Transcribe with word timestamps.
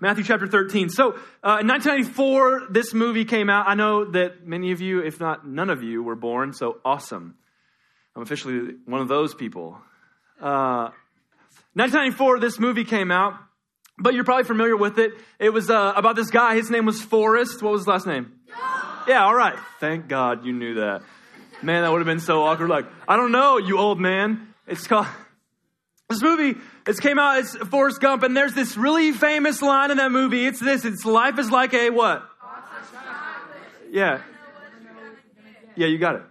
Matthew 0.00 0.24
chapter 0.24 0.46
13. 0.46 0.88
So, 0.88 1.12
uh, 1.44 1.60
in 1.60 1.68
1994, 1.68 2.68
this 2.70 2.94
movie 2.94 3.26
came 3.26 3.50
out. 3.50 3.68
I 3.68 3.74
know 3.74 4.10
that 4.12 4.46
many 4.46 4.72
of 4.72 4.80
you, 4.80 5.00
if 5.04 5.20
not 5.20 5.46
none 5.46 5.68
of 5.68 5.82
you, 5.82 6.02
were 6.02 6.16
born, 6.16 6.54
so 6.54 6.78
awesome. 6.84 7.36
I'm 8.16 8.22
officially 8.22 8.76
one 8.86 9.02
of 9.02 9.08
those 9.08 9.34
people. 9.34 9.76
Uh, 10.40 10.88
1994, 11.74 12.40
this 12.40 12.58
movie 12.58 12.84
came 12.84 13.10
out, 13.10 13.34
but 13.98 14.14
you're 14.14 14.24
probably 14.24 14.44
familiar 14.44 14.76
with 14.76 14.98
it. 14.98 15.12
It 15.38 15.50
was 15.50 15.68
uh, 15.68 15.92
about 15.94 16.16
this 16.16 16.30
guy. 16.30 16.56
His 16.56 16.70
name 16.70 16.86
was 16.86 17.02
Forrest. 17.02 17.62
What 17.62 17.72
was 17.72 17.82
his 17.82 17.88
last 17.88 18.06
name? 18.06 18.32
Yeah, 19.06 19.24
all 19.24 19.34
right. 19.34 19.58
Thank 19.80 20.08
God 20.08 20.46
you 20.46 20.54
knew 20.54 20.74
that. 20.76 21.02
Man, 21.62 21.82
that 21.82 21.92
would 21.92 21.98
have 21.98 22.06
been 22.06 22.20
so 22.20 22.44
awkward. 22.44 22.70
Like, 22.70 22.86
I 23.06 23.16
don't 23.16 23.32
know, 23.32 23.58
you 23.58 23.78
old 23.78 24.00
man. 24.00 24.54
It's 24.66 24.86
called. 24.86 25.06
This 26.10 26.22
movie, 26.22 26.58
it 26.88 27.00
came 27.00 27.20
out, 27.20 27.38
it's 27.38 27.56
Forrest 27.56 28.00
Gump, 28.00 28.24
and 28.24 28.36
there's 28.36 28.52
this 28.52 28.76
really 28.76 29.12
famous 29.12 29.62
line 29.62 29.92
in 29.92 29.98
that 29.98 30.10
movie. 30.10 30.44
It's 30.44 30.58
this, 30.58 30.84
it's 30.84 31.04
life 31.04 31.38
is 31.38 31.52
like 31.52 31.72
a 31.72 31.90
what? 31.90 32.28
Yeah. 33.92 34.20
Yeah, 35.76 35.86
you 35.86 35.98
got 35.98 36.16
it. 36.16 36.22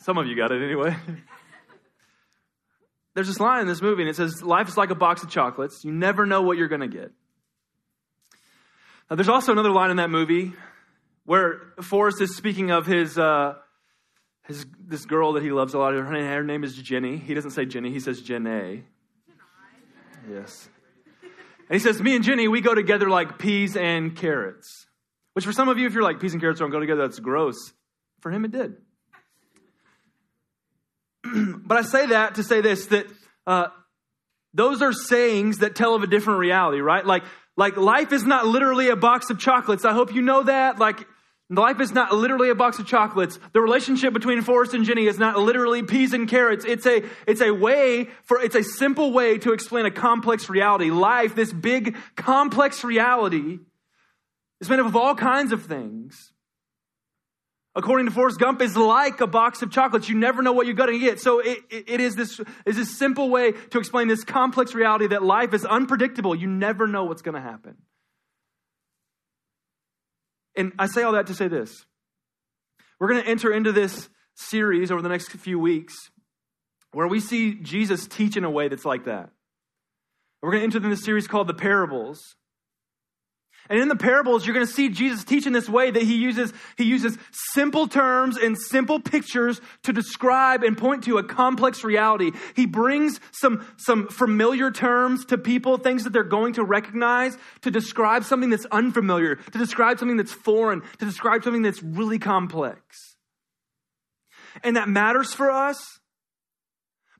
Some 0.00 0.18
of 0.18 0.26
you 0.26 0.36
got 0.36 0.52
it 0.52 0.62
anyway. 0.62 0.94
There's 3.14 3.28
this 3.28 3.40
line 3.40 3.62
in 3.62 3.66
this 3.66 3.80
movie, 3.80 4.02
and 4.02 4.10
it 4.10 4.16
says, 4.16 4.42
Life 4.42 4.68
is 4.68 4.76
like 4.76 4.90
a 4.90 4.94
box 4.94 5.22
of 5.22 5.30
chocolates. 5.30 5.82
You 5.82 5.92
never 5.92 6.26
know 6.26 6.42
what 6.42 6.58
you're 6.58 6.68
going 6.68 6.82
to 6.82 6.88
get. 6.88 7.10
Now, 9.08 9.16
there's 9.16 9.28
also 9.28 9.52
another 9.52 9.70
line 9.70 9.90
in 9.90 9.96
that 9.96 10.10
movie 10.10 10.52
where 11.24 11.72
Forrest 11.80 12.20
is 12.20 12.36
speaking 12.36 12.70
of 12.70 12.86
his, 12.86 13.18
uh, 13.18 13.54
his, 14.42 14.66
this 14.78 15.04
girl 15.04 15.34
that 15.34 15.42
he 15.42 15.52
loves 15.52 15.74
a 15.74 15.78
lot. 15.78 15.94
Her, 15.94 16.02
her 16.04 16.44
name 16.44 16.64
is 16.64 16.74
Jenny. 16.74 17.16
He 17.16 17.34
doesn't 17.34 17.52
say 17.52 17.64
Jenny, 17.64 17.90
he 17.90 18.00
says 18.00 18.20
Jenny. 18.20 18.84
Yes. 20.30 20.68
And 21.68 21.70
he 21.70 21.78
says, 21.78 22.00
Me 22.02 22.14
and 22.14 22.24
Jenny, 22.24 22.48
we 22.48 22.60
go 22.60 22.74
together 22.74 23.08
like 23.08 23.38
peas 23.38 23.76
and 23.76 24.16
carrots. 24.16 24.86
Which 25.34 25.44
for 25.44 25.52
some 25.52 25.68
of 25.68 25.78
you, 25.78 25.86
if 25.86 25.94
you're 25.94 26.02
like 26.02 26.20
peas 26.20 26.32
and 26.32 26.40
carrots 26.40 26.60
don't 26.60 26.70
go 26.70 26.80
together, 26.80 27.02
that's 27.02 27.18
gross. 27.18 27.72
For 28.20 28.30
him, 28.30 28.44
it 28.44 28.50
did. 28.50 28.76
but 31.64 31.78
I 31.78 31.82
say 31.82 32.06
that 32.06 32.34
to 32.36 32.42
say 32.42 32.60
this 32.60 32.86
that 32.86 33.06
uh, 33.46 33.68
those 34.54 34.82
are 34.82 34.92
sayings 34.92 35.58
that 35.58 35.74
tell 35.74 35.94
of 35.94 36.02
a 36.02 36.06
different 36.06 36.40
reality, 36.40 36.80
right? 36.80 37.04
Like, 37.04 37.24
like 37.56 37.76
life 37.76 38.12
is 38.12 38.24
not 38.24 38.46
literally 38.46 38.88
a 38.88 38.96
box 38.96 39.30
of 39.30 39.38
chocolates. 39.38 39.84
I 39.84 39.92
hope 39.92 40.14
you 40.14 40.22
know 40.22 40.42
that. 40.42 40.78
Like, 40.78 41.06
Life 41.58 41.80
is 41.80 41.92
not 41.92 42.14
literally 42.14 42.48
a 42.48 42.54
box 42.54 42.78
of 42.78 42.86
chocolates. 42.86 43.38
The 43.52 43.60
relationship 43.60 44.14
between 44.14 44.40
Forrest 44.40 44.72
and 44.72 44.86
Jenny 44.86 45.06
is 45.06 45.18
not 45.18 45.38
literally 45.38 45.82
peas 45.82 46.14
and 46.14 46.26
carrots. 46.26 46.64
It's 46.64 46.86
a, 46.86 47.02
it's 47.26 47.42
a 47.42 47.50
way 47.50 48.08
for, 48.22 48.40
it's 48.40 48.54
a 48.54 48.62
simple 48.62 49.12
way 49.12 49.36
to 49.38 49.52
explain 49.52 49.84
a 49.84 49.90
complex 49.90 50.48
reality. 50.48 50.90
Life, 50.90 51.34
this 51.34 51.52
big 51.52 51.96
complex 52.16 52.84
reality, 52.84 53.58
is 54.62 54.70
made 54.70 54.80
up 54.80 54.86
of 54.86 54.96
all 54.96 55.14
kinds 55.14 55.52
of 55.52 55.64
things. 55.66 56.32
According 57.74 58.06
to 58.06 58.12
Forrest 58.12 58.38
Gump, 58.38 58.62
is 58.62 58.76
like 58.76 59.20
a 59.20 59.26
box 59.26 59.60
of 59.60 59.70
chocolates. 59.70 60.08
You 60.08 60.16
never 60.16 60.42
know 60.42 60.52
what 60.52 60.66
you're 60.66 60.74
going 60.74 60.92
to 60.92 60.98
get. 60.98 61.20
So 61.20 61.40
it, 61.40 61.58
it, 61.70 61.84
it 61.86 62.00
is 62.00 62.14
this 62.14 62.40
is 62.64 62.76
this 62.76 62.98
simple 62.98 63.28
way 63.28 63.52
to 63.52 63.78
explain 63.78 64.08
this 64.08 64.24
complex 64.24 64.74
reality 64.74 65.08
that 65.08 65.22
life 65.22 65.52
is 65.52 65.64
unpredictable. 65.66 66.34
You 66.34 66.48
never 66.48 66.86
know 66.86 67.04
what's 67.04 67.22
going 67.22 67.34
to 67.34 67.40
happen. 67.40 67.76
And 70.56 70.72
I 70.78 70.86
say 70.86 71.02
all 71.02 71.12
that 71.12 71.26
to 71.28 71.34
say 71.34 71.48
this. 71.48 71.84
We're 73.00 73.08
going 73.08 73.22
to 73.22 73.28
enter 73.28 73.52
into 73.52 73.72
this 73.72 74.08
series 74.34 74.90
over 74.90 75.02
the 75.02 75.08
next 75.08 75.30
few 75.30 75.58
weeks 75.58 75.94
where 76.92 77.08
we 77.08 77.20
see 77.20 77.54
Jesus 77.54 78.06
teach 78.06 78.36
in 78.36 78.44
a 78.44 78.50
way 78.50 78.68
that's 78.68 78.84
like 78.84 79.04
that. 79.04 79.30
We're 80.42 80.50
going 80.50 80.60
to 80.60 80.64
enter 80.64 80.78
in 80.78 80.90
this 80.90 81.04
series 81.04 81.26
called 81.26 81.46
The 81.46 81.54
Parables. 81.54 82.36
And 83.68 83.80
in 83.80 83.88
the 83.88 83.96
parables, 83.96 84.44
you're 84.44 84.54
going 84.54 84.66
to 84.66 84.72
see 84.72 84.88
Jesus 84.88 85.24
teach 85.24 85.46
in 85.46 85.52
this 85.52 85.68
way 85.68 85.90
that 85.90 86.02
he 86.02 86.16
uses, 86.16 86.52
he 86.76 86.84
uses 86.84 87.16
simple 87.30 87.86
terms 87.86 88.36
and 88.36 88.58
simple 88.58 89.00
pictures 89.00 89.60
to 89.84 89.92
describe 89.92 90.62
and 90.62 90.76
point 90.76 91.04
to 91.04 91.18
a 91.18 91.24
complex 91.24 91.84
reality. 91.84 92.32
He 92.56 92.66
brings 92.66 93.20
some, 93.30 93.66
some 93.76 94.08
familiar 94.08 94.70
terms 94.70 95.24
to 95.26 95.38
people, 95.38 95.78
things 95.78 96.04
that 96.04 96.12
they're 96.12 96.24
going 96.24 96.54
to 96.54 96.64
recognize, 96.64 97.36
to 97.62 97.70
describe 97.70 98.24
something 98.24 98.50
that's 98.50 98.66
unfamiliar, 98.66 99.36
to 99.36 99.58
describe 99.58 99.98
something 99.98 100.16
that's 100.16 100.32
foreign, 100.32 100.82
to 100.98 101.04
describe 101.04 101.44
something 101.44 101.62
that's 101.62 101.82
really 101.82 102.18
complex. 102.18 103.16
And 104.62 104.76
that 104.76 104.88
matters 104.88 105.32
for 105.32 105.50
us 105.50 106.00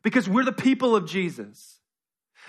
because 0.03 0.29
we're 0.29 0.45
the 0.45 0.53
people 0.53 0.95
of 0.97 1.07
Jesus. 1.07 1.79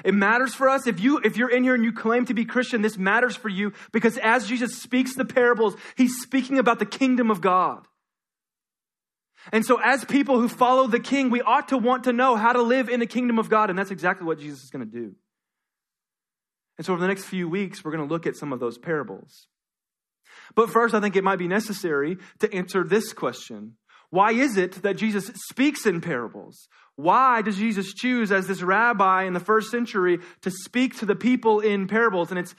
It 0.04 0.14
matters 0.14 0.56
for 0.56 0.70
us. 0.70 0.88
If 0.88 1.00
you, 1.00 1.20
if 1.24 1.38
you're 1.38 1.50
in 1.50 1.64
here 1.64 1.76
and 1.76 1.84
you 1.84 1.94
claim 1.94 2.26
to 2.26 2.34
be 2.34 2.46
Christian, 2.46 2.82
this 2.82 2.98
matters 2.98 3.36
for 3.36 3.50
you 3.50 3.74
because 3.92 4.18
as 4.18 4.48
Jesus 4.48 4.82
speaks 4.82 5.16
the 5.16 5.26
parables, 5.26 5.76
he's 5.96 6.22
speaking 6.22 6.58
about 6.58 6.80
the 6.80 6.86
kingdom 6.86 7.30
of 7.30 7.42
God. 7.42 7.86
And 9.52 9.66
so 9.66 9.80
as 9.84 10.06
people 10.06 10.40
who 10.40 10.48
follow 10.48 10.88
the 10.88 11.00
king, 11.00 11.30
we 11.30 11.42
ought 11.42 11.68
to 11.68 11.78
want 11.78 12.06
to 12.06 12.14
know 12.14 12.36
how 12.36 12.54
to 12.54 12.62
live 12.62 12.90
in 12.90 13.00
the 13.00 13.06
kingdom 13.06 13.38
of 13.38 13.50
God. 13.50 13.70
And 13.70 13.78
that's 13.78 13.92
exactly 13.92 14.26
what 14.26 14.40
Jesus 14.40 14.64
is 14.64 14.70
going 14.70 14.86
to 14.86 14.92
do. 14.92 15.16
And 16.78 16.86
so 16.86 16.94
over 16.94 17.02
the 17.02 17.08
next 17.08 17.26
few 17.26 17.48
weeks, 17.48 17.84
we're 17.84 17.92
going 17.92 18.08
to 18.08 18.12
look 18.12 18.26
at 18.26 18.36
some 18.36 18.54
of 18.54 18.60
those 18.60 18.78
parables. 18.78 19.48
But 20.56 20.70
first, 20.70 20.96
I 20.96 21.02
think 21.02 21.16
it 21.16 21.24
might 21.24 21.40
be 21.40 21.48
necessary 21.48 22.18
to 22.40 22.52
answer 22.54 22.84
this 22.84 23.14
question. 23.14 23.76
Why 24.10 24.32
is 24.32 24.58
it 24.58 24.84
that 24.84 24.98
Jesus 24.98 25.32
speaks 25.50 25.86
in 25.86 26.00
parables? 26.00 26.68
Why 26.96 27.42
does 27.42 27.58
Jesus 27.58 27.94
choose, 27.94 28.32
as 28.32 28.48
this 28.48 28.62
rabbi 28.62 29.24
in 29.24 29.34
the 29.34 29.40
first 29.40 29.72
century, 29.72 30.20
to 30.42 30.52
speak 30.52 30.98
to 31.00 31.06
the 31.06 31.16
people 31.16 31.60
in 31.60 31.88
parables? 31.88 32.30
And 32.30 32.40
it's 32.40 32.54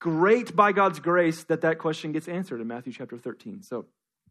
great 0.00 0.56
by 0.56 0.72
God's 0.72 0.98
grace 0.98 1.44
that 1.44 1.60
that 1.60 1.78
question 1.78 2.12
gets 2.12 2.26
answered 2.26 2.60
in 2.60 2.66
Matthew 2.66 2.92
chapter 2.92 3.16
13. 3.16 3.62
So, 3.62 3.86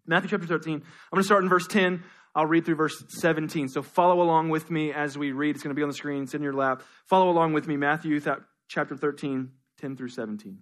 Matthew 0.06 0.30
chapter 0.30 0.48
13, 0.48 0.74
I'm 0.74 0.82
going 1.14 1.22
to 1.22 1.24
start 1.24 1.44
in 1.44 1.50
verse 1.50 1.68
10. 1.68 2.04
I'll 2.36 2.46
read 2.46 2.66
through 2.66 2.76
verse 2.76 3.02
17. 3.10 3.70
So, 3.70 3.82
follow 3.82 4.22
along 4.22 4.50
with 4.50 4.70
me 4.70 4.92
as 4.92 5.18
we 5.18 5.32
read. 5.32 5.56
It's 5.56 5.64
going 5.64 5.74
to 5.74 5.80
be 5.80 5.84
on 5.84 5.90
the 5.90 5.96
screen, 5.96 6.24
it's 6.24 6.34
in 6.34 6.44
your 6.44 6.54
lap. 6.54 6.82
Follow 7.06 7.30
along 7.30 7.54
with 7.54 7.68
me, 7.68 7.78
Matthew 7.78 8.20
chapter 8.68 8.98
13, 8.98 9.52
10 9.80 9.96
through 9.96 10.10
17. 10.10 10.60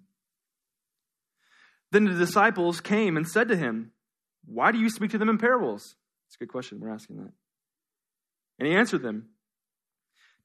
Then 1.91 2.05
the 2.05 2.13
disciples 2.13 2.81
came 2.81 3.17
and 3.17 3.27
said 3.27 3.47
to 3.47 3.55
him, 3.55 3.91
Why 4.45 4.71
do 4.71 4.77
you 4.77 4.89
speak 4.89 5.11
to 5.11 5.17
them 5.17 5.29
in 5.29 5.37
parables? 5.37 5.95
It's 6.27 6.35
a 6.35 6.39
good 6.39 6.51
question. 6.51 6.79
We're 6.79 6.93
asking 6.93 7.17
that. 7.17 7.31
And 8.59 8.67
he 8.67 8.73
answered 8.73 9.03
them, 9.03 9.29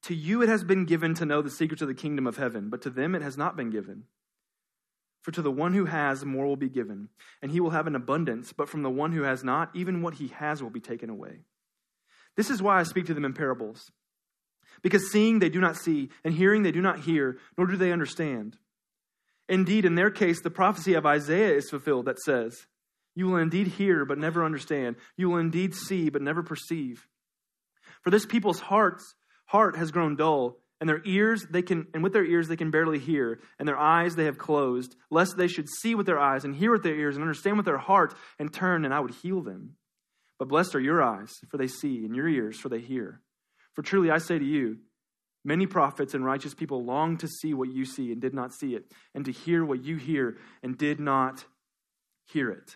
To 0.03 0.13
you 0.13 0.41
it 0.41 0.49
has 0.49 0.63
been 0.63 0.85
given 0.85 1.13
to 1.15 1.25
know 1.25 1.41
the 1.41 1.49
secrets 1.49 1.81
of 1.81 1.87
the 1.87 1.93
kingdom 1.93 2.27
of 2.27 2.37
heaven, 2.37 2.69
but 2.69 2.81
to 2.83 2.89
them 2.89 3.15
it 3.15 3.21
has 3.21 3.37
not 3.37 3.55
been 3.55 3.69
given. 3.69 4.03
For 5.21 5.31
to 5.31 5.41
the 5.41 5.51
one 5.51 5.73
who 5.73 5.85
has, 5.85 6.25
more 6.25 6.45
will 6.45 6.57
be 6.57 6.69
given, 6.69 7.07
and 7.41 7.49
he 7.49 7.61
will 7.61 7.69
have 7.69 7.87
an 7.87 7.95
abundance, 7.95 8.51
but 8.51 8.67
from 8.67 8.83
the 8.83 8.89
one 8.89 9.13
who 9.13 9.23
has 9.23 9.43
not, 9.43 9.69
even 9.73 10.01
what 10.01 10.15
he 10.15 10.27
has 10.27 10.61
will 10.61 10.69
be 10.69 10.81
taken 10.81 11.09
away. 11.09 11.39
This 12.35 12.49
is 12.49 12.61
why 12.61 12.79
I 12.79 12.83
speak 12.83 13.05
to 13.05 13.13
them 13.13 13.25
in 13.25 13.33
parables. 13.33 13.91
Because 14.81 15.11
seeing 15.11 15.39
they 15.39 15.49
do 15.49 15.61
not 15.61 15.77
see, 15.77 16.09
and 16.25 16.33
hearing 16.33 16.63
they 16.63 16.73
do 16.73 16.81
not 16.81 16.99
hear, 16.99 17.37
nor 17.57 17.67
do 17.67 17.77
they 17.77 17.93
understand. 17.93 18.57
Indeed, 19.47 19.85
in 19.85 19.95
their 19.95 20.09
case, 20.09 20.41
the 20.41 20.49
prophecy 20.49 20.93
of 20.93 21.05
Isaiah 21.05 21.55
is 21.55 21.69
fulfilled 21.69 22.05
that 22.05 22.19
says, 22.19 22.65
You 23.15 23.27
will 23.27 23.37
indeed 23.37 23.67
hear, 23.67 24.03
but 24.03 24.17
never 24.17 24.43
understand. 24.43 24.97
You 25.15 25.29
will 25.29 25.37
indeed 25.37 25.73
see, 25.73 26.09
but 26.09 26.21
never 26.21 26.43
perceive. 26.43 27.07
For 28.03 28.09
this 28.09 28.25
people's 28.25 28.59
hearts 28.59 29.15
heart 29.45 29.75
has 29.75 29.91
grown 29.91 30.15
dull, 30.15 30.57
and 30.79 30.89
their 30.89 31.01
ears 31.05 31.45
they 31.49 31.61
can 31.61 31.87
and 31.93 32.03
with 32.03 32.13
their 32.13 32.25
ears 32.25 32.47
they 32.47 32.55
can 32.55 32.71
barely 32.71 32.99
hear, 32.99 33.39
and 33.57 33.67
their 33.67 33.77
eyes 33.77 34.15
they 34.15 34.25
have 34.25 34.37
closed, 34.37 34.95
lest 35.09 35.37
they 35.37 35.47
should 35.47 35.69
see 35.69 35.95
with 35.95 36.05
their 36.05 36.19
eyes 36.19 36.43
and 36.43 36.55
hear 36.55 36.71
with 36.71 36.83
their 36.83 36.95
ears 36.95 37.15
and 37.15 37.23
understand 37.23 37.57
with 37.57 37.65
their 37.65 37.77
heart 37.77 38.13
and 38.39 38.53
turn 38.53 38.85
and 38.85 38.93
I 38.93 38.99
would 38.99 39.13
heal 39.21 39.41
them. 39.41 39.75
But 40.39 40.49
blessed 40.49 40.75
are 40.75 40.81
your 40.81 41.01
eyes, 41.01 41.31
for 41.49 41.57
they 41.57 41.67
see, 41.67 42.03
and 42.03 42.15
your 42.15 42.27
ears, 42.27 42.59
for 42.59 42.67
they 42.67 42.79
hear. 42.79 43.21
For 43.73 43.81
truly 43.81 44.11
I 44.11 44.17
say 44.17 44.37
to 44.37 44.45
you, 44.45 44.79
many 45.45 45.67
prophets 45.67 46.13
and 46.13 46.25
righteous 46.25 46.53
people 46.53 46.83
long 46.83 47.17
to 47.17 47.27
see 47.27 47.53
what 47.53 47.71
you 47.71 47.85
see 47.85 48.11
and 48.11 48.19
did 48.19 48.33
not 48.33 48.53
see 48.53 48.75
it, 48.75 48.85
and 49.13 49.23
to 49.25 49.31
hear 49.31 49.63
what 49.63 49.83
you 49.83 49.95
hear 49.95 50.37
and 50.61 50.77
did 50.77 50.99
not 50.99 51.45
hear 52.25 52.49
it. 52.49 52.75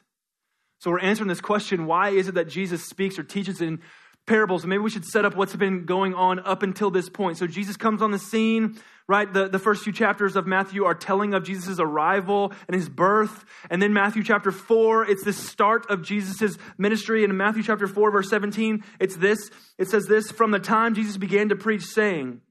So 0.79 0.91
we're 0.91 0.99
answering 0.99 1.27
this 1.27 1.41
question 1.41 1.87
why 1.87 2.09
is 2.09 2.27
it 2.27 2.35
that 2.35 2.49
Jesus 2.49 2.85
speaks 2.85 3.17
or 3.17 3.23
teaches 3.23 3.61
in 3.61 3.81
parables. 4.27 4.63
And 4.63 4.69
maybe 4.69 4.83
we 4.83 4.89
should 4.89 5.05
set 5.05 5.25
up 5.25 5.35
what's 5.35 5.55
been 5.55 5.85
going 5.85 6.13
on 6.13 6.39
up 6.39 6.61
until 6.61 6.91
this 6.91 7.09
point. 7.09 7.37
So 7.37 7.47
Jesus 7.47 7.77
comes 7.77 8.01
on 8.01 8.11
the 8.11 8.19
scene, 8.19 8.77
right? 9.07 9.31
The, 9.31 9.47
the 9.47 9.57
first 9.57 9.83
few 9.83 9.93
chapters 9.93 10.35
of 10.35 10.45
Matthew 10.45 10.83
are 10.83 10.93
telling 10.93 11.33
of 11.33 11.43
Jesus' 11.43 11.79
arrival 11.79 12.53
and 12.67 12.75
his 12.75 12.89
birth. 12.89 13.45
And 13.69 13.81
then 13.81 13.93
Matthew 13.93 14.23
chapter 14.23 14.51
4, 14.51 15.09
it's 15.09 15.23
the 15.23 15.33
start 15.33 15.89
of 15.89 16.03
Jesus' 16.03 16.57
ministry. 16.77 17.23
And 17.23 17.31
in 17.31 17.37
Matthew 17.37 17.63
chapter 17.63 17.87
4, 17.87 18.11
verse 18.11 18.29
17, 18.29 18.83
it's 18.99 19.15
this. 19.15 19.49
It 19.77 19.89
says 19.89 20.05
this, 20.05 20.29
from 20.29 20.51
the 20.51 20.59
time 20.59 20.93
Jesus 20.93 21.17
began 21.17 21.49
to 21.49 21.55
preach, 21.55 21.83
saying, 21.83 22.41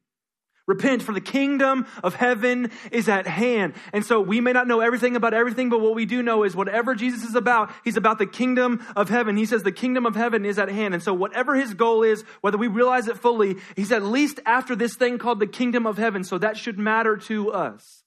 Repent, 0.67 1.03
for 1.03 1.13
the 1.13 1.21
kingdom 1.21 1.87
of 2.03 2.15
heaven 2.15 2.71
is 2.91 3.09
at 3.09 3.27
hand. 3.27 3.75
And 3.93 4.05
so 4.05 4.21
we 4.21 4.41
may 4.41 4.53
not 4.53 4.67
know 4.67 4.81
everything 4.81 5.15
about 5.15 5.33
everything, 5.33 5.69
but 5.69 5.81
what 5.81 5.95
we 5.95 6.07
do 6.07 6.23
know 6.23 6.43
is 6.43 6.57
whatever 6.57 6.95
Jesus 6.95 7.23
is 7.23 7.37
about, 7.37 7.71
he's 7.85 7.97
about 7.97 8.19
the 8.19 8.27
kingdom 8.27 8.85
of 8.97 9.09
heaven. 9.09 9.37
He 9.37 9.47
says 9.47 9.63
the 9.63 9.71
kingdom 9.71 10.07
of 10.07 10.17
heaven 10.17 10.45
is 10.45 10.59
at 10.59 10.69
hand. 10.69 10.95
And 10.95 11.03
so 11.03 11.15
whatever 11.15 11.55
his 11.55 11.75
goal 11.75 12.03
is, 12.03 12.23
whether 12.41 12.59
we 12.59 12.67
realize 12.67 13.07
it 13.07 13.19
fully, 13.19 13.59
he's 13.77 13.93
at 13.93 14.03
least 14.03 14.41
after 14.45 14.75
this 14.75 14.97
thing 14.97 15.19
called 15.19 15.39
the 15.39 15.47
kingdom 15.47 15.87
of 15.87 15.99
heaven. 15.99 16.25
So 16.25 16.39
that 16.39 16.57
should 16.57 16.79
matter 16.79 17.17
to 17.17 17.53
us. 17.53 18.06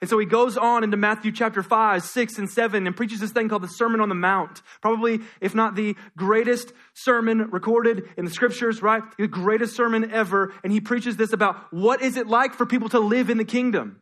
And 0.00 0.08
so 0.08 0.18
he 0.18 0.24
goes 0.24 0.56
on 0.56 0.82
into 0.82 0.96
Matthew 0.96 1.30
chapter 1.30 1.62
5, 1.62 2.02
6, 2.02 2.38
and 2.38 2.50
7 2.50 2.86
and 2.86 2.96
preaches 2.96 3.20
this 3.20 3.32
thing 3.32 3.50
called 3.50 3.62
the 3.62 3.68
Sermon 3.68 4.00
on 4.00 4.08
the 4.08 4.14
Mount. 4.14 4.62
Probably, 4.80 5.20
if 5.42 5.54
not 5.54 5.74
the 5.74 5.94
greatest 6.16 6.72
sermon 6.94 7.50
recorded 7.50 8.08
in 8.16 8.24
the 8.24 8.30
scriptures, 8.30 8.80
right? 8.80 9.02
The 9.18 9.28
greatest 9.28 9.76
sermon 9.76 10.10
ever. 10.10 10.54
And 10.64 10.72
he 10.72 10.80
preaches 10.80 11.16
this 11.16 11.34
about 11.34 11.70
what 11.70 12.00
is 12.00 12.16
it 12.16 12.26
like 12.26 12.54
for 12.54 12.64
people 12.64 12.88
to 12.90 12.98
live 12.98 13.28
in 13.28 13.36
the 13.36 13.44
kingdom. 13.44 14.00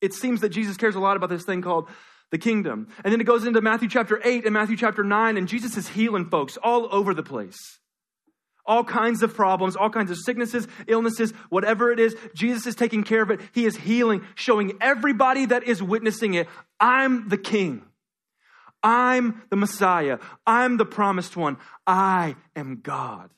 It 0.00 0.14
seems 0.14 0.40
that 0.40 0.50
Jesus 0.50 0.78
cares 0.78 0.94
a 0.94 1.00
lot 1.00 1.16
about 1.16 1.28
this 1.28 1.44
thing 1.44 1.60
called 1.60 1.88
the 2.30 2.38
kingdom. 2.38 2.88
And 3.04 3.12
then 3.12 3.20
it 3.20 3.24
goes 3.24 3.46
into 3.46 3.60
Matthew 3.60 3.88
chapter 3.88 4.20
8 4.24 4.44
and 4.44 4.54
Matthew 4.54 4.76
chapter 4.76 5.04
9, 5.04 5.36
and 5.36 5.46
Jesus 5.46 5.76
is 5.76 5.88
healing 5.88 6.28
folks 6.28 6.56
all 6.56 6.88
over 6.90 7.12
the 7.12 7.22
place 7.22 7.56
all 8.66 8.84
kinds 8.84 9.22
of 9.22 9.34
problems, 9.34 9.76
all 9.76 9.90
kinds 9.90 10.10
of 10.10 10.18
sicknesses, 10.18 10.66
illnesses, 10.86 11.32
whatever 11.48 11.90
it 11.90 12.00
is. 12.00 12.16
Jesus 12.34 12.66
is 12.66 12.74
taking 12.74 13.04
care 13.04 13.22
of 13.22 13.30
it. 13.30 13.40
He 13.52 13.64
is 13.64 13.76
healing, 13.76 14.24
showing 14.34 14.78
everybody 14.80 15.46
that 15.46 15.64
is 15.64 15.82
witnessing 15.82 16.34
it 16.34 16.48
I'm 16.78 17.28
the 17.28 17.38
king. 17.38 17.82
I'm 18.82 19.42
the 19.50 19.56
Messiah. 19.56 20.18
I'm 20.46 20.76
the 20.76 20.84
promised 20.84 21.36
one. 21.36 21.56
I 21.86 22.36
am 22.54 22.80
God. 22.82 23.30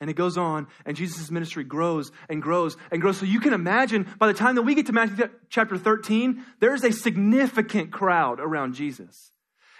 And 0.00 0.08
it 0.08 0.14
goes 0.14 0.38
on, 0.38 0.68
and 0.86 0.96
Jesus' 0.96 1.28
ministry 1.28 1.64
grows 1.64 2.12
and 2.28 2.40
grows 2.40 2.76
and 2.92 3.00
grows. 3.00 3.16
So 3.16 3.26
you 3.26 3.40
can 3.40 3.52
imagine 3.52 4.06
by 4.18 4.28
the 4.28 4.34
time 4.34 4.54
that 4.54 4.62
we 4.62 4.76
get 4.76 4.86
to 4.86 4.92
Matthew 4.92 5.28
chapter 5.48 5.76
13, 5.76 6.44
there's 6.60 6.84
a 6.84 6.92
significant 6.92 7.90
crowd 7.90 8.38
around 8.38 8.74
Jesus. 8.74 9.32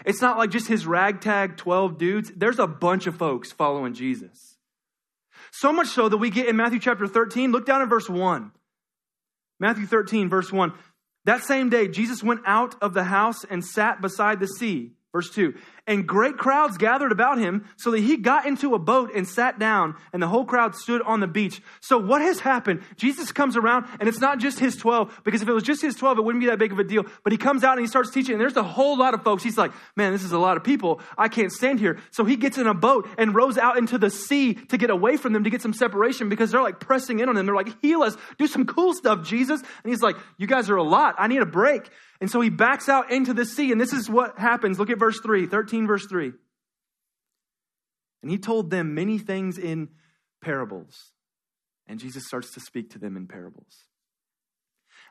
It's 0.04 0.22
not 0.22 0.38
like 0.38 0.50
just 0.50 0.68
his 0.68 0.86
ragtag 0.86 1.56
12 1.56 1.98
dudes. 1.98 2.32
There's 2.36 2.58
a 2.58 2.66
bunch 2.66 3.06
of 3.06 3.16
folks 3.16 3.52
following 3.52 3.94
Jesus. 3.94 4.56
So 5.52 5.72
much 5.72 5.88
so 5.88 6.08
that 6.08 6.16
we 6.18 6.30
get 6.30 6.46
in 6.46 6.56
Matthew 6.56 6.78
chapter 6.78 7.06
13, 7.06 7.52
look 7.52 7.66
down 7.66 7.82
at 7.82 7.88
verse 7.88 8.08
1. 8.08 8.52
Matthew 9.60 9.86
13, 9.86 10.28
verse 10.28 10.52
1. 10.52 10.72
That 11.24 11.42
same 11.42 11.68
day, 11.68 11.88
Jesus 11.88 12.22
went 12.22 12.40
out 12.46 12.76
of 12.80 12.94
the 12.94 13.04
house 13.04 13.44
and 13.44 13.64
sat 13.64 14.00
beside 14.00 14.40
the 14.40 14.46
sea. 14.46 14.92
Verse 15.12 15.30
2 15.30 15.54
And 15.88 16.06
great 16.06 16.36
crowds 16.36 16.76
gathered 16.76 17.12
about 17.12 17.38
him, 17.38 17.64
so 17.76 17.90
that 17.92 18.00
he 18.00 18.18
got 18.18 18.44
into 18.44 18.74
a 18.74 18.78
boat 18.78 19.10
and 19.14 19.26
sat 19.26 19.58
down, 19.58 19.96
and 20.12 20.22
the 20.22 20.28
whole 20.28 20.44
crowd 20.44 20.74
stood 20.74 21.00
on 21.00 21.20
the 21.20 21.26
beach. 21.26 21.62
So, 21.80 21.96
what 21.96 22.20
has 22.20 22.40
happened? 22.40 22.82
Jesus 22.96 23.32
comes 23.32 23.56
around, 23.56 23.86
and 23.98 24.06
it's 24.06 24.20
not 24.20 24.38
just 24.38 24.58
his 24.58 24.76
12, 24.76 25.22
because 25.24 25.40
if 25.40 25.48
it 25.48 25.52
was 25.54 25.62
just 25.62 25.80
his 25.80 25.94
12, 25.94 26.18
it 26.18 26.24
wouldn't 26.24 26.42
be 26.42 26.48
that 26.48 26.58
big 26.58 26.72
of 26.72 26.78
a 26.78 26.84
deal. 26.84 27.06
But 27.24 27.32
he 27.32 27.38
comes 27.38 27.64
out 27.64 27.78
and 27.78 27.80
he 27.80 27.86
starts 27.86 28.10
teaching, 28.10 28.34
and 28.34 28.40
there's 28.40 28.54
a 28.56 28.62
whole 28.62 28.98
lot 28.98 29.14
of 29.14 29.24
folks. 29.24 29.42
He's 29.42 29.56
like, 29.56 29.72
Man, 29.96 30.12
this 30.12 30.22
is 30.22 30.32
a 30.32 30.38
lot 30.38 30.58
of 30.58 30.62
people. 30.62 31.00
I 31.16 31.28
can't 31.28 31.50
stand 31.50 31.80
here. 31.80 31.98
So, 32.10 32.26
he 32.26 32.36
gets 32.36 32.58
in 32.58 32.66
a 32.66 32.74
boat 32.74 33.08
and 33.16 33.34
rows 33.34 33.56
out 33.56 33.78
into 33.78 33.96
the 33.96 34.10
sea 34.10 34.54
to 34.54 34.76
get 34.76 34.90
away 34.90 35.16
from 35.16 35.32
them, 35.32 35.44
to 35.44 35.50
get 35.50 35.62
some 35.62 35.72
separation, 35.72 36.28
because 36.28 36.50
they're 36.50 36.62
like 36.62 36.80
pressing 36.80 37.20
in 37.20 37.30
on 37.30 37.36
him. 37.38 37.46
They're 37.46 37.54
like, 37.54 37.80
Heal 37.80 38.02
us, 38.02 38.14
do 38.36 38.46
some 38.46 38.66
cool 38.66 38.92
stuff, 38.92 39.26
Jesus. 39.26 39.62
And 39.62 39.90
he's 39.90 40.02
like, 40.02 40.16
You 40.36 40.46
guys 40.46 40.68
are 40.68 40.76
a 40.76 40.82
lot. 40.82 41.14
I 41.16 41.28
need 41.28 41.40
a 41.40 41.46
break. 41.46 41.88
And 42.20 42.28
so 42.30 42.40
he 42.40 42.50
backs 42.50 42.88
out 42.88 43.12
into 43.12 43.32
the 43.32 43.44
sea, 43.44 43.70
and 43.70 43.80
this 43.80 43.92
is 43.92 44.10
what 44.10 44.38
happens. 44.38 44.78
Look 44.78 44.90
at 44.90 44.98
verse 44.98 45.20
3, 45.20 45.46
13, 45.46 45.77
verse 45.86 46.06
3. 46.06 46.32
And 48.22 48.30
he 48.30 48.38
told 48.38 48.70
them 48.70 48.94
many 48.94 49.18
things 49.18 49.58
in 49.58 49.88
parables. 50.42 51.12
And 51.86 51.98
Jesus 51.98 52.26
starts 52.26 52.52
to 52.54 52.60
speak 52.60 52.90
to 52.90 52.98
them 52.98 53.16
in 53.16 53.26
parables. 53.26 53.86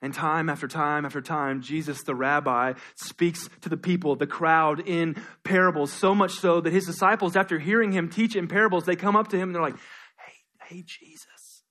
And 0.02 0.14
time 0.14 0.50
after 0.50 0.68
time 0.68 1.06
after 1.06 1.22
time, 1.22 1.62
Jesus, 1.62 2.04
the 2.04 2.14
rabbi, 2.14 2.74
speaks 2.96 3.50
to 3.62 3.69
the 3.69 3.78
people, 3.78 4.16
the 4.16 4.28
crowd, 4.28 4.88
in 4.88 5.16
parables, 5.44 5.92
so 5.92 6.14
much 6.14 6.34
so 6.34 6.62
that 6.62 6.72
his 6.72 6.86
disciples, 6.86 7.36
after 7.36 7.58
hearing 7.58 7.92
him 7.92 8.10
teach 8.10 8.36
in 8.36 8.48
parables, 8.48 8.86
they 8.86 8.96
come 8.96 9.16
up 9.16 9.30
to 9.30 9.38
him 9.38 9.50
and 9.50 9.56
they're 9.56 9.62
like, 9.62 9.78
Hey, 10.19 10.34
hey, 10.66 10.84
Jesus, 10.86 11.64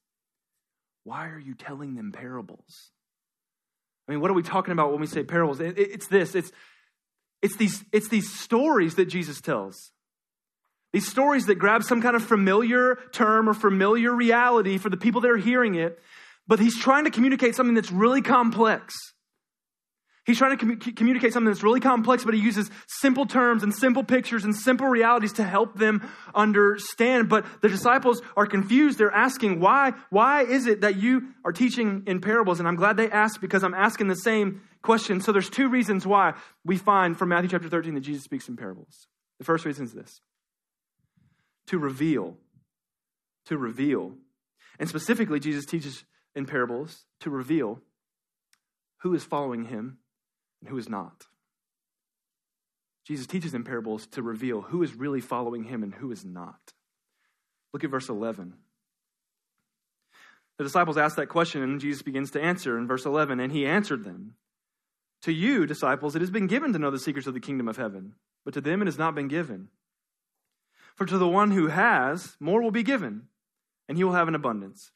why 1.04 1.28
are 1.28 1.38
you 1.38 1.54
telling 1.54 1.94
them 1.94 2.10
parables? 2.10 2.90
I 4.08 4.12
mean, 4.12 4.20
what 4.20 4.30
are 4.30 4.34
we 4.34 4.42
talking 4.42 4.72
about 4.72 4.90
when 4.90 5.00
we 5.00 5.06
say 5.06 5.22
parables? 5.22 5.60
It's 5.60 6.08
this 6.08 6.34
it's, 6.34 6.50
it's, 7.46 7.56
these, 7.56 7.84
it's 7.92 8.08
these 8.08 8.32
stories 8.32 8.96
that 8.96 9.06
Jesus 9.06 9.40
tells. 9.40 9.92
These 10.92 11.08
stories 11.08 11.46
that 11.46 11.54
grab 11.56 11.84
some 11.84 12.02
kind 12.02 12.16
of 12.16 12.24
familiar 12.24 12.98
term 13.12 13.48
or 13.48 13.54
familiar 13.54 14.12
reality 14.12 14.78
for 14.78 14.90
the 14.90 14.96
people 14.96 15.20
that 15.20 15.30
are 15.30 15.36
hearing 15.36 15.76
it, 15.76 15.98
but 16.48 16.58
he's 16.58 16.76
trying 16.76 17.04
to 17.04 17.10
communicate 17.10 17.54
something 17.54 17.74
that's 17.74 17.92
really 17.92 18.20
complex. 18.20 18.94
He's 20.24 20.38
trying 20.38 20.58
to 20.58 20.66
com- 20.66 20.94
communicate 20.94 21.32
something 21.32 21.46
that's 21.52 21.62
really 21.62 21.78
complex, 21.78 22.24
but 22.24 22.34
he 22.34 22.40
uses 22.40 22.68
simple 22.88 23.26
terms 23.26 23.62
and 23.62 23.72
simple 23.72 24.02
pictures 24.02 24.42
and 24.42 24.56
simple 24.56 24.88
realities 24.88 25.34
to 25.34 25.44
help 25.44 25.78
them 25.78 26.08
understand. 26.34 27.28
But 27.28 27.46
the 27.62 27.68
disciples 27.68 28.22
are 28.36 28.46
confused. 28.46 28.98
They're 28.98 29.12
asking, 29.12 29.60
why, 29.60 29.92
why 30.10 30.42
is 30.42 30.66
it 30.66 30.80
that 30.80 30.96
you 30.96 31.28
are 31.44 31.52
teaching 31.52 32.02
in 32.08 32.20
parables? 32.20 32.58
And 32.58 32.66
I'm 32.66 32.74
glad 32.74 32.96
they 32.96 33.08
asked 33.08 33.40
because 33.40 33.62
I'm 33.62 33.74
asking 33.74 34.08
the 34.08 34.16
same 34.16 34.62
question. 34.82 35.20
So 35.20 35.32
there's 35.32 35.50
two 35.50 35.68
reasons 35.68 36.06
why 36.06 36.34
we 36.64 36.76
find 36.76 37.18
from 37.18 37.30
Matthew 37.30 37.50
chapter 37.50 37.68
13 37.68 37.94
that 37.94 38.00
Jesus 38.00 38.24
speaks 38.24 38.48
in 38.48 38.56
parables. 38.56 39.06
The 39.38 39.44
first 39.44 39.64
reason 39.64 39.84
is 39.84 39.92
this 39.92 40.20
to 41.68 41.78
reveal. 41.78 42.36
To 43.46 43.56
reveal. 43.56 44.14
And 44.78 44.88
specifically, 44.88 45.40
Jesus 45.40 45.66
teaches 45.66 46.04
in 46.34 46.46
parables 46.46 47.04
to 47.20 47.30
reveal 47.30 47.80
who 48.98 49.14
is 49.14 49.24
following 49.24 49.66
him 49.66 49.98
and 50.60 50.68
who 50.68 50.78
is 50.78 50.88
not. 50.88 51.26
Jesus 53.06 53.26
teaches 53.26 53.54
in 53.54 53.62
parables 53.62 54.06
to 54.08 54.22
reveal 54.22 54.62
who 54.62 54.82
is 54.82 54.94
really 54.94 55.20
following 55.20 55.64
him 55.64 55.82
and 55.82 55.94
who 55.94 56.10
is 56.10 56.24
not. 56.24 56.72
Look 57.72 57.84
at 57.84 57.90
verse 57.90 58.08
11. 58.08 58.54
The 60.58 60.64
disciples 60.64 60.96
ask 60.96 61.16
that 61.16 61.28
question, 61.28 61.62
and 61.62 61.80
Jesus 61.80 62.02
begins 62.02 62.30
to 62.32 62.42
answer 62.42 62.78
in 62.78 62.86
verse 62.86 63.04
11. 63.04 63.38
And 63.38 63.52
he 63.52 63.66
answered 63.66 64.04
them 64.04 64.34
To 65.26 65.32
you, 65.32 65.66
disciples, 65.66 66.14
it 66.14 66.20
has 66.20 66.30
been 66.30 66.46
given 66.46 66.72
to 66.72 66.78
know 66.78 66.92
the 66.92 67.00
secrets 67.00 67.26
of 67.26 67.34
the 67.34 67.40
kingdom 67.40 67.66
of 67.66 67.76
heaven, 67.76 68.14
but 68.44 68.54
to 68.54 68.60
them 68.60 68.80
it 68.80 68.84
has 68.84 68.96
not 68.96 69.16
been 69.16 69.26
given. 69.26 69.70
For 70.94 71.04
to 71.04 71.18
the 71.18 71.26
one 71.26 71.50
who 71.50 71.66
has, 71.66 72.36
more 72.38 72.62
will 72.62 72.70
be 72.70 72.84
given, 72.84 73.22
and 73.88 73.98
he 73.98 74.04
will 74.04 74.12
have 74.12 74.28
an 74.28 74.36
abundance. 74.36 74.92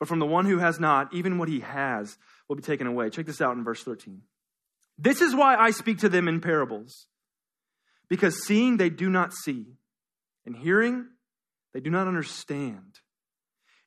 But 0.00 0.08
from 0.08 0.18
the 0.18 0.26
one 0.26 0.46
who 0.46 0.58
has 0.58 0.80
not, 0.80 1.14
even 1.14 1.38
what 1.38 1.48
he 1.48 1.60
has 1.60 2.18
will 2.48 2.56
be 2.56 2.62
taken 2.62 2.88
away. 2.88 3.10
Check 3.10 3.26
this 3.26 3.40
out 3.40 3.56
in 3.56 3.62
verse 3.62 3.84
13. 3.84 4.22
This 4.98 5.20
is 5.20 5.36
why 5.36 5.54
I 5.54 5.70
speak 5.70 5.98
to 5.98 6.08
them 6.08 6.26
in 6.26 6.40
parables. 6.40 7.06
Because 8.08 8.44
seeing 8.44 8.76
they 8.76 8.90
do 8.90 9.08
not 9.08 9.32
see, 9.32 9.66
and 10.46 10.56
hearing 10.56 11.06
they 11.72 11.78
do 11.78 11.90
not 11.90 12.08
understand. 12.08 12.98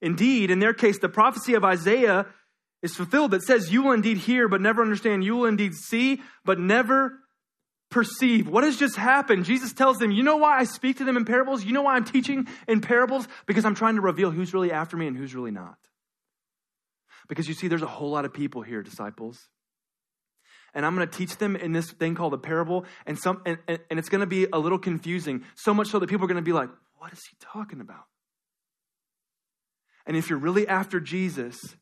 Indeed, 0.02 0.50
in 0.50 0.60
their 0.60 0.74
case, 0.74 0.98
the 1.00 1.10
prophecy 1.10 1.56
of 1.56 1.66
Isaiah 1.66 2.28
is 2.82 2.96
fulfilled 2.96 3.32
that 3.32 3.44
says, 3.44 3.72
You 3.72 3.84
will 3.84 3.92
indeed 3.92 4.18
hear, 4.18 4.48
but 4.48 4.62
never 4.62 4.82
understand. 4.82 5.24
You 5.24 5.36
will 5.36 5.46
indeed 5.46 5.74
see, 5.74 6.22
but 6.46 6.60
never 6.60 7.20
perceive. 7.90 8.48
What 8.48 8.64
has 8.64 8.78
just 8.78 8.96
happened? 8.96 9.46
Jesus 9.46 9.74
tells 9.74 9.98
them, 9.98 10.12
You 10.12 10.24
know 10.24 10.38
why 10.38 10.58
I 10.58 10.64
speak 10.64 10.98
to 10.98 11.04
them 11.04 11.18
in 11.18 11.26
parables? 11.26 11.64
You 11.64 11.74
know 11.74 11.84
why 11.84 11.96
I'm 11.96 12.06
teaching 12.06 12.48
in 12.68 12.82
parables? 12.82 13.28
Because 13.46 13.66
I'm 13.66 13.76
trying 13.76 13.96
to 13.96 14.02
reveal 14.02 14.32
who's 14.32 14.54
really 14.54 14.72
after 14.72 14.98
me 14.98 15.08
and 15.08 15.18
who's 15.18 15.36
really 15.36 15.52
not. 15.52 15.78
Because 17.28 17.48
you 17.48 17.54
see, 17.54 17.68
there's 17.68 17.82
a 17.82 17.88
whole 17.88 18.10
lot 18.10 18.26
of 18.26 18.34
people 18.34 18.62
here, 18.62 18.82
disciples 18.82 19.48
and 20.74 20.86
I'm 20.86 20.96
going 20.96 21.08
to 21.08 21.18
teach 21.18 21.38
them 21.38 21.56
in 21.56 21.74
this 21.74 21.92
thing 21.92 22.16
called 22.16 22.34
a 22.34 22.38
parable, 22.38 22.86
and 23.06 23.18
some 23.20 23.42
and, 23.46 23.58
and, 23.68 23.80
and 23.90 24.00
it's 24.00 24.10
going 24.10 24.22
to 24.22 24.28
be 24.28 24.48
a 24.52 24.58
little 24.58 24.80
confusing, 24.80 25.44
so 25.56 25.74
much 25.74 25.88
so 25.88 26.00
that 26.00 26.08
people 26.08 26.26
are 26.26 26.28
going 26.28 26.38
to 26.38 26.42
be 26.42 26.54
like, 26.54 26.70
"What 26.98 27.12
is 27.12 27.20
he 27.30 27.36
talking 27.40 27.82
about?" 27.82 28.06
And 30.06 30.16
if 30.16 30.30
you're 30.30 30.40
really 30.40 30.68
after 30.68 31.00
Jesus, 31.00 31.76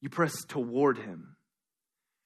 you 0.00 0.08
press 0.08 0.32
toward 0.46 0.98
him. 0.98 1.36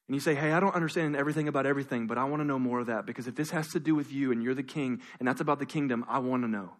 And 0.07 0.15
you 0.15 0.19
say, 0.19 0.35
Hey, 0.35 0.51
I 0.51 0.59
don't 0.59 0.75
understand 0.75 1.15
everything 1.15 1.47
about 1.47 1.65
everything, 1.65 2.07
but 2.07 2.17
I 2.17 2.25
want 2.25 2.41
to 2.41 2.45
know 2.45 2.59
more 2.59 2.79
of 2.79 2.87
that 2.87 3.05
because 3.05 3.27
if 3.27 3.35
this 3.35 3.51
has 3.51 3.69
to 3.69 3.79
do 3.79 3.95
with 3.95 4.11
you 4.11 4.31
and 4.31 4.43
you're 4.43 4.53
the 4.53 4.63
king 4.63 5.01
and 5.19 5.27
that's 5.27 5.41
about 5.41 5.59
the 5.59 5.65
kingdom, 5.65 6.05
I 6.07 6.19
want 6.19 6.43
to 6.43 6.47
know. 6.47 6.71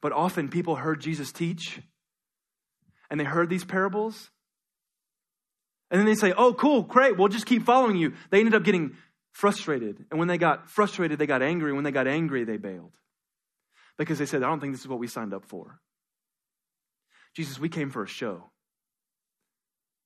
But 0.00 0.12
often 0.12 0.48
people 0.48 0.76
heard 0.76 1.00
Jesus 1.00 1.32
teach 1.32 1.80
and 3.08 3.18
they 3.18 3.24
heard 3.24 3.48
these 3.48 3.64
parables 3.64 4.30
and 5.92 5.98
then 5.98 6.06
they 6.06 6.14
say, 6.14 6.32
oh, 6.32 6.54
cool, 6.54 6.82
great, 6.82 7.18
we'll 7.18 7.28
just 7.28 7.44
keep 7.44 7.64
following 7.64 7.96
you. 7.96 8.14
They 8.30 8.38
ended 8.38 8.54
up 8.54 8.64
getting 8.64 8.96
frustrated. 9.32 10.06
And 10.10 10.18
when 10.18 10.26
they 10.26 10.38
got 10.38 10.70
frustrated, 10.70 11.18
they 11.18 11.26
got 11.26 11.42
angry. 11.42 11.74
When 11.74 11.84
they 11.84 11.90
got 11.90 12.06
angry, 12.06 12.44
they 12.44 12.56
bailed. 12.56 12.92
Because 13.98 14.18
they 14.18 14.24
said, 14.24 14.42
I 14.42 14.48
don't 14.48 14.58
think 14.58 14.72
this 14.72 14.80
is 14.80 14.88
what 14.88 14.98
we 14.98 15.06
signed 15.06 15.34
up 15.34 15.44
for. 15.44 15.78
Jesus, 17.36 17.58
we 17.58 17.68
came 17.68 17.90
for 17.90 18.02
a 18.02 18.08
show. 18.08 18.51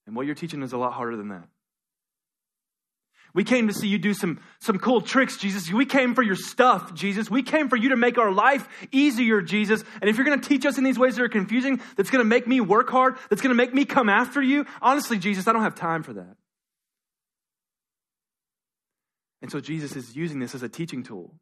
And 0.06 0.14
what 0.14 0.26
you're 0.26 0.34
teaching 0.34 0.62
is 0.62 0.72
a 0.72 0.78
lot 0.78 0.92
harder 0.92 1.16
than 1.16 1.28
that. 1.28 1.48
We 3.34 3.44
came 3.44 3.68
to 3.68 3.74
see 3.74 3.88
you 3.88 3.98
do 3.98 4.14
some, 4.14 4.40
some 4.60 4.78
cool 4.78 5.02
tricks, 5.02 5.36
Jesus. 5.36 5.70
We 5.70 5.84
came 5.84 6.14
for 6.14 6.22
your 6.22 6.36
stuff, 6.36 6.94
Jesus. 6.94 7.30
We 7.30 7.42
came 7.42 7.68
for 7.68 7.76
you 7.76 7.90
to 7.90 7.96
make 7.96 8.16
our 8.16 8.32
life 8.32 8.66
easier, 8.92 9.42
Jesus. 9.42 9.84
And 10.00 10.08
if 10.08 10.16
you're 10.16 10.24
going 10.24 10.40
to 10.40 10.48
teach 10.48 10.64
us 10.64 10.78
in 10.78 10.84
these 10.84 10.98
ways 10.98 11.16
that 11.16 11.22
are 11.22 11.28
confusing, 11.28 11.82
that's 11.96 12.08
going 12.08 12.24
to 12.24 12.28
make 12.28 12.46
me 12.46 12.62
work 12.62 12.88
hard, 12.88 13.16
that's 13.28 13.42
going 13.42 13.54
to 13.54 13.56
make 13.56 13.74
me 13.74 13.84
come 13.84 14.08
after 14.08 14.40
you, 14.40 14.64
honestly, 14.80 15.18
Jesus, 15.18 15.46
I 15.46 15.52
don't 15.52 15.62
have 15.62 15.74
time 15.74 16.02
for 16.02 16.14
that. 16.14 16.36
And 19.42 19.52
so 19.52 19.60
Jesus 19.60 19.96
is 19.96 20.16
using 20.16 20.38
this 20.38 20.54
as 20.54 20.62
a 20.62 20.68
teaching 20.68 21.02
tool 21.02 21.34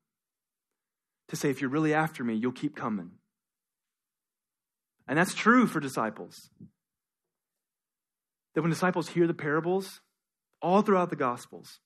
to 1.28 1.37
say, 1.37 1.49
if 1.49 1.61
you're 1.61 1.71
really 1.71 1.94
after 1.94 2.25
me, 2.25 2.35
you'll 2.35 2.50
keep 2.50 2.75
coming. 2.75 3.12
And 5.06 5.16
that's 5.16 5.33
true 5.33 5.68
for 5.68 5.78
disciples. 5.78 6.50
That 8.55 8.63
when 8.63 8.71
disciples 8.71 9.09
hear 9.09 9.27
the 9.27 9.35
parables, 9.35 10.01
all 10.63 10.83
throughout 10.83 11.11
the 11.11 11.17
Gospels, 11.17 11.81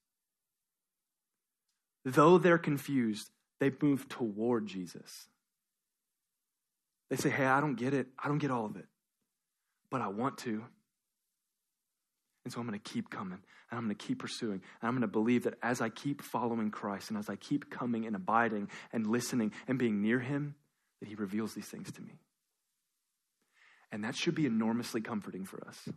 though 2.05 2.39
they're 2.39 2.59
confused, 2.59 3.31
they 3.61 3.73
move 3.83 4.09
toward 4.09 4.67
Jesus. 4.67 5.29
They 7.11 7.17
say, 7.17 7.31
Hey, 7.31 7.47
I 7.47 7.61
don't 7.61 7.75
get 7.75 7.95
it. 7.95 8.09
I 8.23 8.29
don't 8.29 8.39
get 8.39 8.51
all 8.51 8.67
of 8.67 8.77
it, 8.77 8.87
but 9.91 10.01
I 10.01 10.09
want 10.09 10.39
to. 10.39 10.65
And 12.45 12.53
so 12.53 12.61
I'm 12.61 12.67
going 12.67 12.79
to 12.79 12.91
keep 12.91 13.11
coming 13.11 13.41
and 13.71 13.79
I'm 13.79 13.85
going 13.85 13.95
to 13.95 14.07
keep 14.07 14.21
pursuing. 14.21 14.63
And 14.81 14.89
I'm 14.89 14.93
going 14.93 15.03
to 15.03 15.09
believe 15.09 15.45
that 15.45 15.59
as 15.63 15.81
I 15.81 15.89
keep 15.91 16.23
following 16.23 16.71
Christ 16.71 17.11
and 17.11 17.19
as 17.19 17.29
I 17.29 17.37
keep 17.37 17.71
coming 17.71 18.07
and 18.07 18.17
abiding 18.17 18.69
and 18.93 19.07
listening 19.07 19.53
and 19.67 19.79
being 19.79 20.01
near 20.01 20.21
Him, 20.21 20.55
that 21.01 21.09
He 21.09 21.15
reveals 21.15 21.55
these 21.55 21.67
things 21.67 21.93
to 21.93 22.01
me. 22.01 22.21
And 23.93 24.05
that 24.05 24.17
should 24.17 24.35
be 24.35 24.47
enormously 24.47 25.01
comforting 25.01 25.45
for 25.45 25.67
us. 25.67 25.89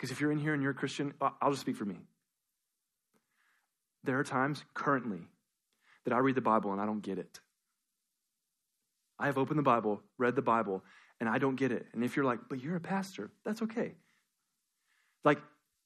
Because 0.00 0.12
if 0.12 0.18
you're 0.22 0.32
in 0.32 0.38
here 0.38 0.54
and 0.54 0.62
you're 0.62 0.70
a 0.70 0.74
Christian, 0.74 1.12
I'll 1.20 1.50
just 1.50 1.60
speak 1.60 1.76
for 1.76 1.84
me. 1.84 1.96
There 4.02 4.18
are 4.18 4.24
times 4.24 4.64
currently 4.72 5.20
that 6.06 6.14
I 6.14 6.18
read 6.20 6.36
the 6.36 6.40
Bible 6.40 6.72
and 6.72 6.80
I 6.80 6.86
don't 6.86 7.02
get 7.02 7.18
it. 7.18 7.38
I 9.18 9.26
have 9.26 9.36
opened 9.36 9.58
the 9.58 9.62
Bible, 9.62 10.00
read 10.16 10.36
the 10.36 10.42
Bible, 10.42 10.82
and 11.20 11.28
I 11.28 11.36
don't 11.36 11.56
get 11.56 11.70
it. 11.70 11.84
And 11.92 12.02
if 12.02 12.16
you're 12.16 12.24
like, 12.24 12.38
but 12.48 12.62
you're 12.62 12.76
a 12.76 12.80
pastor, 12.80 13.30
that's 13.44 13.60
okay. 13.60 13.92
Like, 15.22 15.38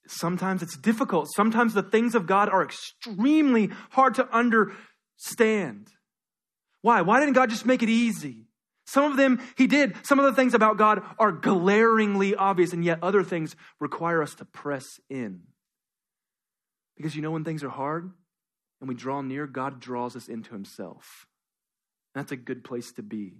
sometimes 0.07 0.63
it's 0.63 0.77
difficult. 0.77 1.27
Sometimes 1.35 1.75
the 1.75 1.83
things 1.83 2.15
of 2.15 2.29
God 2.29 2.49
are 2.49 2.63
extremely 2.63 3.71
hard 3.91 4.15
to 4.15 4.33
understand. 4.33 5.89
Why? 6.83 7.01
Why 7.01 7.19
didn't 7.19 7.35
God 7.35 7.51
just 7.51 7.67
make 7.67 7.83
it 7.83 7.89
easy? 7.89 8.47
Some 8.87 9.11
of 9.11 9.17
them 9.17 9.41
he 9.57 9.67
did. 9.67 9.95
Some 10.05 10.19
of 10.19 10.25
the 10.25 10.33
things 10.35 10.55
about 10.55 10.77
God 10.77 11.03
are 11.19 11.33
glaringly 11.33 12.35
obvious, 12.35 12.73
and 12.73 12.85
yet 12.85 12.99
other 13.03 13.23
things 13.23 13.57
require 13.81 14.23
us 14.23 14.35
to 14.37 14.45
press 14.45 14.85
in. 15.09 15.43
Because 16.97 17.17
you 17.17 17.23
know, 17.23 17.31
when 17.31 17.45
things 17.45 17.65
are 17.65 17.71
hard 17.71 18.13
and 18.81 18.89
we 18.89 18.95
draw 18.95 19.21
near, 19.23 19.47
God 19.47 19.81
draws 19.81 20.17
us 20.17 20.29
into 20.29 20.53
himself. 20.53 21.27
And 22.15 22.23
That's 22.23 22.33
a 22.33 22.37
good 22.37 22.63
place 22.63 22.93
to 22.93 23.03
be. 23.03 23.35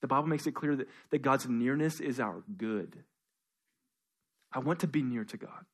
The 0.00 0.08
Bible 0.08 0.28
makes 0.28 0.46
it 0.46 0.54
clear 0.54 0.76
that, 0.76 0.88
that 1.10 1.22
God's 1.22 1.48
nearness 1.48 2.00
is 2.00 2.20
our 2.20 2.44
good. 2.56 3.04
I 4.52 4.60
want 4.60 4.80
to 4.80 4.86
be 4.86 5.02
near 5.02 5.24
to 5.24 5.36
God. 5.36 5.64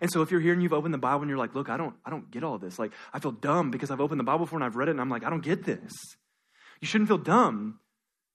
And 0.00 0.10
so 0.10 0.22
if 0.22 0.30
you're 0.30 0.40
here 0.40 0.52
and 0.52 0.62
you've 0.62 0.72
opened 0.72 0.94
the 0.94 0.98
Bible 0.98 1.22
and 1.22 1.28
you're 1.28 1.38
like, 1.38 1.54
look, 1.54 1.68
I 1.68 1.76
don't, 1.76 1.94
I 2.04 2.10
don't 2.10 2.30
get 2.30 2.44
all 2.44 2.58
this. 2.58 2.78
Like, 2.78 2.92
I 3.12 3.18
feel 3.18 3.32
dumb 3.32 3.70
because 3.70 3.90
I've 3.90 4.00
opened 4.00 4.20
the 4.20 4.24
Bible 4.24 4.46
before 4.46 4.58
and 4.58 4.64
I've 4.64 4.76
read 4.76 4.88
it 4.88 4.92
and 4.92 5.00
I'm 5.00 5.08
like, 5.08 5.24
I 5.24 5.30
don't 5.30 5.42
get 5.42 5.64
this. 5.64 5.92
You 6.80 6.86
shouldn't 6.86 7.08
feel 7.08 7.18
dumb. 7.18 7.80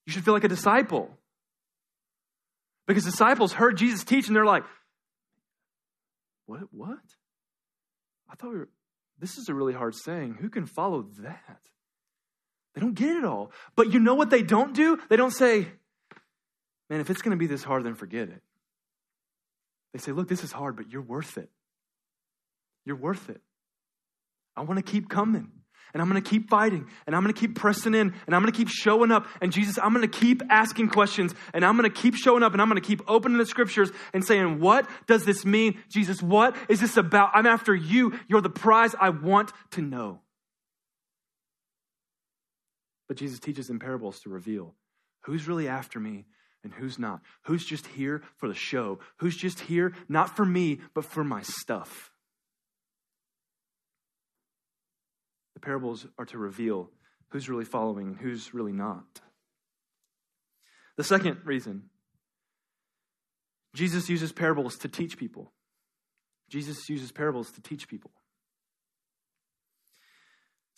You 0.07 0.13
should 0.13 0.23
feel 0.23 0.33
like 0.33 0.45
a 0.45 0.47
disciple. 0.47 1.11
Because 2.87 3.03
disciples 3.03 3.51
heard 3.51 3.77
Jesus 3.77 4.05
teach 4.05 4.27
and 4.27 4.35
they're 4.35 4.45
like, 4.45 4.63
what? 6.45 6.61
What? 6.71 6.97
I 8.29 8.35
thought 8.35 8.51
we 8.51 8.57
were, 8.59 8.69
this 9.19 9.37
is 9.37 9.49
a 9.49 9.53
really 9.53 9.73
hard 9.73 9.95
saying. 9.95 10.37
Who 10.39 10.49
can 10.49 10.65
follow 10.65 11.03
that? 11.19 11.59
They 12.73 12.79
don't 12.79 12.93
get 12.93 13.17
it 13.17 13.25
all. 13.25 13.51
But 13.75 13.91
you 13.91 13.99
know 13.99 14.15
what 14.15 14.29
they 14.29 14.43
don't 14.43 14.73
do? 14.73 14.97
They 15.09 15.17
don't 15.17 15.31
say, 15.31 15.67
man, 16.89 17.01
if 17.01 17.09
it's 17.09 17.21
going 17.21 17.35
to 17.35 17.37
be 17.37 17.47
this 17.47 17.63
hard, 17.63 17.83
then 17.83 17.95
forget 17.95 18.29
it. 18.29 18.41
They 19.91 19.99
say, 19.99 20.13
look, 20.13 20.29
this 20.29 20.43
is 20.43 20.53
hard, 20.53 20.77
but 20.77 20.89
you're 20.89 21.01
worth 21.01 21.37
it. 21.37 21.49
You're 22.85 22.95
worth 22.95 23.29
it. 23.29 23.41
I 24.55 24.61
want 24.61 24.77
to 24.77 24.89
keep 24.89 25.09
coming. 25.09 25.51
And 25.93 26.01
I'm 26.01 26.09
going 26.09 26.21
to 26.21 26.29
keep 26.29 26.49
fighting. 26.49 26.87
And 27.05 27.15
I'm 27.15 27.23
going 27.23 27.33
to 27.33 27.39
keep 27.39 27.55
pressing 27.55 27.93
in. 27.93 28.13
And 28.25 28.35
I'm 28.35 28.41
going 28.41 28.51
to 28.51 28.57
keep 28.57 28.69
showing 28.69 29.11
up. 29.11 29.27
And 29.41 29.51
Jesus, 29.51 29.77
I'm 29.81 29.93
going 29.93 30.07
to 30.07 30.19
keep 30.19 30.41
asking 30.49 30.89
questions. 30.89 31.33
And 31.53 31.65
I'm 31.65 31.77
going 31.77 31.89
to 31.89 31.95
keep 31.95 32.15
showing 32.15 32.43
up. 32.43 32.53
And 32.53 32.61
I'm 32.61 32.69
going 32.69 32.81
to 32.81 32.87
keep 32.87 33.01
opening 33.07 33.37
the 33.37 33.45
scriptures 33.45 33.91
and 34.13 34.23
saying, 34.23 34.59
What 34.59 34.89
does 35.07 35.25
this 35.25 35.45
mean? 35.45 35.79
Jesus, 35.89 36.21
what 36.21 36.55
is 36.69 36.79
this 36.79 36.97
about? 36.97 37.31
I'm 37.33 37.45
after 37.45 37.75
you. 37.75 38.19
You're 38.27 38.41
the 38.41 38.49
prize 38.49 38.95
I 38.99 39.09
want 39.09 39.51
to 39.71 39.81
know. 39.81 40.19
But 43.07 43.17
Jesus 43.17 43.39
teaches 43.39 43.69
in 43.69 43.79
parables 43.79 44.19
to 44.21 44.29
reveal 44.29 44.75
who's 45.21 45.47
really 45.47 45.67
after 45.67 45.99
me 45.99 46.25
and 46.63 46.73
who's 46.73 46.99
not. 46.99 47.21
Who's 47.43 47.65
just 47.65 47.87
here 47.87 48.21
for 48.35 48.47
the 48.47 48.55
show? 48.55 48.99
Who's 49.17 49.35
just 49.35 49.61
here 49.61 49.93
not 50.09 50.35
for 50.35 50.45
me, 50.45 50.79
but 50.93 51.05
for 51.05 51.23
my 51.23 51.41
stuff? 51.41 52.11
The 55.57 55.61
parables 55.65 56.05
are 56.19 56.25
to 56.25 56.37
reveal 56.37 56.91
who's 57.29 57.49
really 57.49 57.65
following 57.65 58.09
and 58.09 58.17
who's 58.17 58.53
really 58.53 58.73
not. 58.73 59.21
The 60.97 61.03
second 61.03 61.39
reason 61.45 61.89
Jesus 63.73 64.07
uses 64.07 64.31
parables 64.31 64.77
to 64.77 64.87
teach 64.87 65.17
people. 65.17 65.51
Jesus 66.47 66.87
uses 66.89 67.11
parables 67.11 67.49
to 67.53 67.61
teach 67.63 67.87
people. 67.87 68.11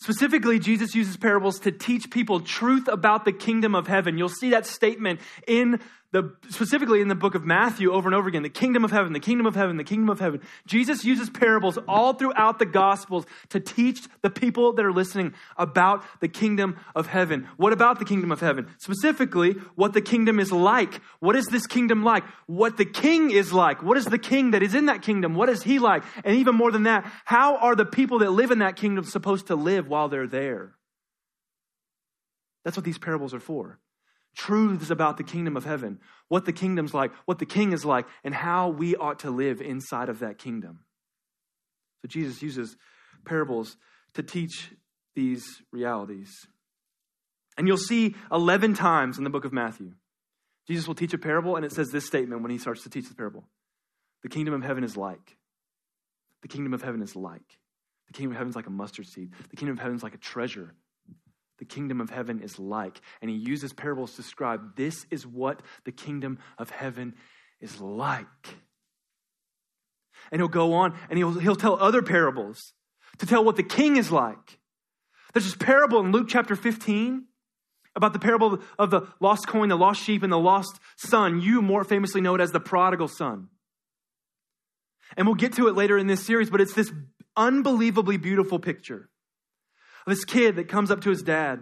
Specifically, 0.00 0.58
Jesus 0.58 0.94
uses 0.94 1.18
parables 1.18 1.60
to 1.60 1.72
teach 1.72 2.10
people 2.10 2.40
truth 2.40 2.88
about 2.88 3.26
the 3.26 3.32
kingdom 3.32 3.74
of 3.74 3.86
heaven. 3.86 4.16
You'll 4.16 4.30
see 4.30 4.48
that 4.48 4.64
statement 4.64 5.20
in 5.46 5.78
the, 6.12 6.34
specifically 6.48 7.00
in 7.00 7.06
the 7.06 7.14
book 7.14 7.36
of 7.36 7.44
Matthew 7.44 7.92
over 7.92 8.08
and 8.08 8.14
over 8.16 8.28
again 8.28 8.42
the 8.42 8.48
kingdom 8.48 8.84
of 8.84 8.90
heaven, 8.90 9.12
the 9.12 9.20
kingdom 9.20 9.46
of 9.46 9.54
heaven, 9.54 9.76
the 9.76 9.84
kingdom 9.84 10.08
of 10.08 10.18
heaven. 10.18 10.40
Jesus 10.66 11.04
uses 11.04 11.30
parables 11.30 11.78
all 11.86 12.14
throughout 12.14 12.58
the 12.58 12.66
Gospels 12.66 13.26
to 13.50 13.60
teach 13.60 14.00
the 14.22 14.30
people 14.30 14.72
that 14.72 14.84
are 14.84 14.92
listening 14.92 15.34
about 15.56 16.04
the 16.20 16.26
kingdom 16.26 16.76
of 16.96 17.06
heaven. 17.06 17.46
What 17.56 17.72
about 17.72 18.00
the 18.00 18.04
kingdom 18.04 18.32
of 18.32 18.40
heaven? 18.40 18.66
Specifically, 18.78 19.52
what 19.76 19.92
the 19.92 20.00
kingdom 20.00 20.40
is 20.40 20.50
like. 20.50 21.00
What 21.20 21.36
is 21.36 21.46
this 21.46 21.66
kingdom 21.66 22.02
like? 22.02 22.24
What 22.46 22.76
the 22.76 22.84
king 22.84 23.30
is 23.30 23.52
like. 23.52 23.82
What 23.82 23.96
is 23.96 24.06
the 24.06 24.18
king 24.18 24.50
that 24.50 24.64
is 24.64 24.74
in 24.74 24.86
that 24.86 25.02
kingdom? 25.02 25.34
What 25.36 25.48
is 25.48 25.62
he 25.62 25.78
like? 25.78 26.02
And 26.24 26.36
even 26.36 26.56
more 26.56 26.72
than 26.72 26.84
that, 26.84 27.10
how 27.24 27.56
are 27.58 27.76
the 27.76 27.86
people 27.86 28.18
that 28.20 28.30
live 28.30 28.50
in 28.50 28.58
that 28.58 28.74
kingdom 28.74 29.04
supposed 29.04 29.46
to 29.46 29.54
live 29.54 29.86
while 29.86 30.08
they're 30.08 30.26
there? 30.26 30.74
That's 32.64 32.76
what 32.76 32.84
these 32.84 32.98
parables 32.98 33.32
are 33.32 33.40
for 33.40 33.78
truths 34.36 34.90
about 34.90 35.16
the 35.16 35.24
kingdom 35.24 35.56
of 35.56 35.64
heaven, 35.64 35.98
what 36.28 36.44
the 36.44 36.52
kingdom's 36.52 36.94
like, 36.94 37.12
what 37.24 37.38
the 37.38 37.46
king 37.46 37.72
is 37.72 37.84
like, 37.84 38.06
and 38.24 38.34
how 38.34 38.68
we 38.68 38.96
ought 38.96 39.20
to 39.20 39.30
live 39.30 39.60
inside 39.60 40.08
of 40.08 40.20
that 40.20 40.38
kingdom. 40.38 40.80
So 42.02 42.08
Jesus 42.08 42.42
uses 42.42 42.76
parables 43.24 43.76
to 44.14 44.22
teach 44.22 44.70
these 45.14 45.44
realities. 45.72 46.30
And 47.58 47.66
you'll 47.66 47.76
see 47.76 48.14
11 48.32 48.74
times 48.74 49.18
in 49.18 49.24
the 49.24 49.30
book 49.30 49.44
of 49.44 49.52
Matthew, 49.52 49.92
Jesus 50.66 50.86
will 50.86 50.94
teach 50.94 51.12
a 51.12 51.18
parable, 51.18 51.56
and 51.56 51.64
it 51.64 51.72
says 51.72 51.88
this 51.90 52.06
statement 52.06 52.42
when 52.42 52.50
he 52.50 52.58
starts 52.58 52.84
to 52.84 52.90
teach 52.90 53.08
the 53.08 53.14
parable 53.14 53.48
The 54.22 54.28
kingdom 54.28 54.54
of 54.54 54.62
heaven 54.62 54.84
is 54.84 54.96
like. 54.96 55.36
The 56.42 56.48
kingdom 56.48 56.72
of 56.72 56.82
heaven 56.82 57.02
is 57.02 57.16
like. 57.16 57.58
The 58.06 58.12
kingdom 58.12 58.32
of 58.32 58.38
heaven 58.38 58.50
is 58.50 58.56
like 58.56 58.66
a 58.66 58.70
mustard 58.70 59.06
seed. 59.06 59.32
The 59.50 59.56
kingdom 59.56 59.76
of 59.76 59.80
heaven 59.80 59.96
is 59.96 60.02
like 60.02 60.14
a 60.14 60.18
treasure 60.18 60.74
the 61.60 61.66
kingdom 61.66 62.00
of 62.00 62.10
heaven 62.10 62.40
is 62.40 62.58
like. 62.58 63.00
And 63.20 63.30
he 63.30 63.36
uses 63.36 63.72
parables 63.72 64.12
to 64.12 64.22
describe 64.22 64.76
this 64.76 65.06
is 65.10 65.26
what 65.26 65.60
the 65.84 65.92
kingdom 65.92 66.38
of 66.58 66.70
heaven 66.70 67.14
is 67.60 67.80
like. 67.80 68.26
And 70.32 70.40
he'll 70.40 70.48
go 70.48 70.72
on 70.72 70.98
and 71.08 71.18
he'll, 71.18 71.38
he'll 71.38 71.54
tell 71.54 71.78
other 71.80 72.02
parables 72.02 72.72
to 73.18 73.26
tell 73.26 73.44
what 73.44 73.56
the 73.56 73.62
king 73.62 73.96
is 73.96 74.10
like. 74.10 74.58
There's 75.34 75.44
this 75.44 75.54
parable 75.54 76.00
in 76.00 76.12
Luke 76.12 76.28
chapter 76.28 76.56
15 76.56 77.26
about 77.94 78.14
the 78.14 78.18
parable 78.18 78.60
of 78.78 78.90
the 78.90 79.02
lost 79.20 79.46
coin, 79.46 79.68
the 79.68 79.76
lost 79.76 80.02
sheep, 80.02 80.22
and 80.22 80.32
the 80.32 80.38
lost 80.38 80.80
son. 80.96 81.42
You 81.42 81.60
more 81.60 81.84
famously 81.84 82.22
know 82.22 82.34
it 82.34 82.40
as 82.40 82.52
the 82.52 82.60
prodigal 82.60 83.08
son. 83.08 83.48
And 85.16 85.26
we'll 85.26 85.34
get 85.34 85.52
to 85.54 85.68
it 85.68 85.74
later 85.74 85.98
in 85.98 86.06
this 86.06 86.24
series, 86.24 86.48
but 86.48 86.62
it's 86.62 86.72
this 86.72 86.90
unbelievably 87.36 88.16
beautiful 88.16 88.58
picture 88.58 89.09
this 90.06 90.24
kid 90.24 90.56
that 90.56 90.68
comes 90.68 90.90
up 90.90 91.02
to 91.02 91.10
his 91.10 91.22
dad. 91.22 91.60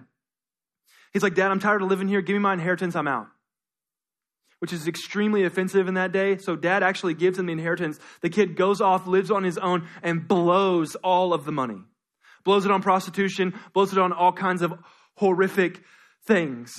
He's 1.12 1.22
like, 1.22 1.34
Dad, 1.34 1.50
I'm 1.50 1.60
tired 1.60 1.82
of 1.82 1.88
living 1.88 2.08
here. 2.08 2.20
Give 2.20 2.34
me 2.34 2.40
my 2.40 2.52
inheritance. 2.52 2.94
I'm 2.94 3.08
out. 3.08 3.28
Which 4.60 4.72
is 4.72 4.86
extremely 4.86 5.44
offensive 5.44 5.88
in 5.88 5.94
that 5.94 6.12
day. 6.12 6.38
So 6.38 6.56
dad 6.56 6.82
actually 6.82 7.14
gives 7.14 7.38
him 7.38 7.46
the 7.46 7.52
inheritance. 7.52 7.98
The 8.20 8.30
kid 8.30 8.56
goes 8.56 8.80
off, 8.80 9.06
lives 9.06 9.30
on 9.30 9.44
his 9.44 9.56
own, 9.56 9.88
and 10.02 10.26
blows 10.26 10.96
all 10.96 11.32
of 11.32 11.44
the 11.44 11.52
money. 11.52 11.78
Blows 12.44 12.64
it 12.64 12.70
on 12.70 12.82
prostitution, 12.82 13.54
blows 13.72 13.92
it 13.92 13.98
on 13.98 14.12
all 14.12 14.32
kinds 14.32 14.62
of 14.62 14.74
horrific 15.16 15.82
things. 16.26 16.72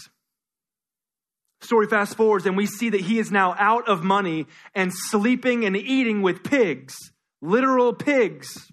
Story 1.61 1.87
fast 1.87 2.15
forwards, 2.15 2.45
and 2.45 2.55
we 2.55 2.65
see 2.65 2.89
that 2.89 3.01
he 3.01 3.19
is 3.19 3.31
now 3.31 3.53
out 3.57 3.89
of 3.89 4.03
money 4.03 4.47
and 4.73 4.91
sleeping 4.93 5.65
and 5.65 5.75
eating 5.75 6.21
with 6.21 6.43
pigs, 6.43 6.95
literal 7.41 7.93
pigs. 7.93 8.71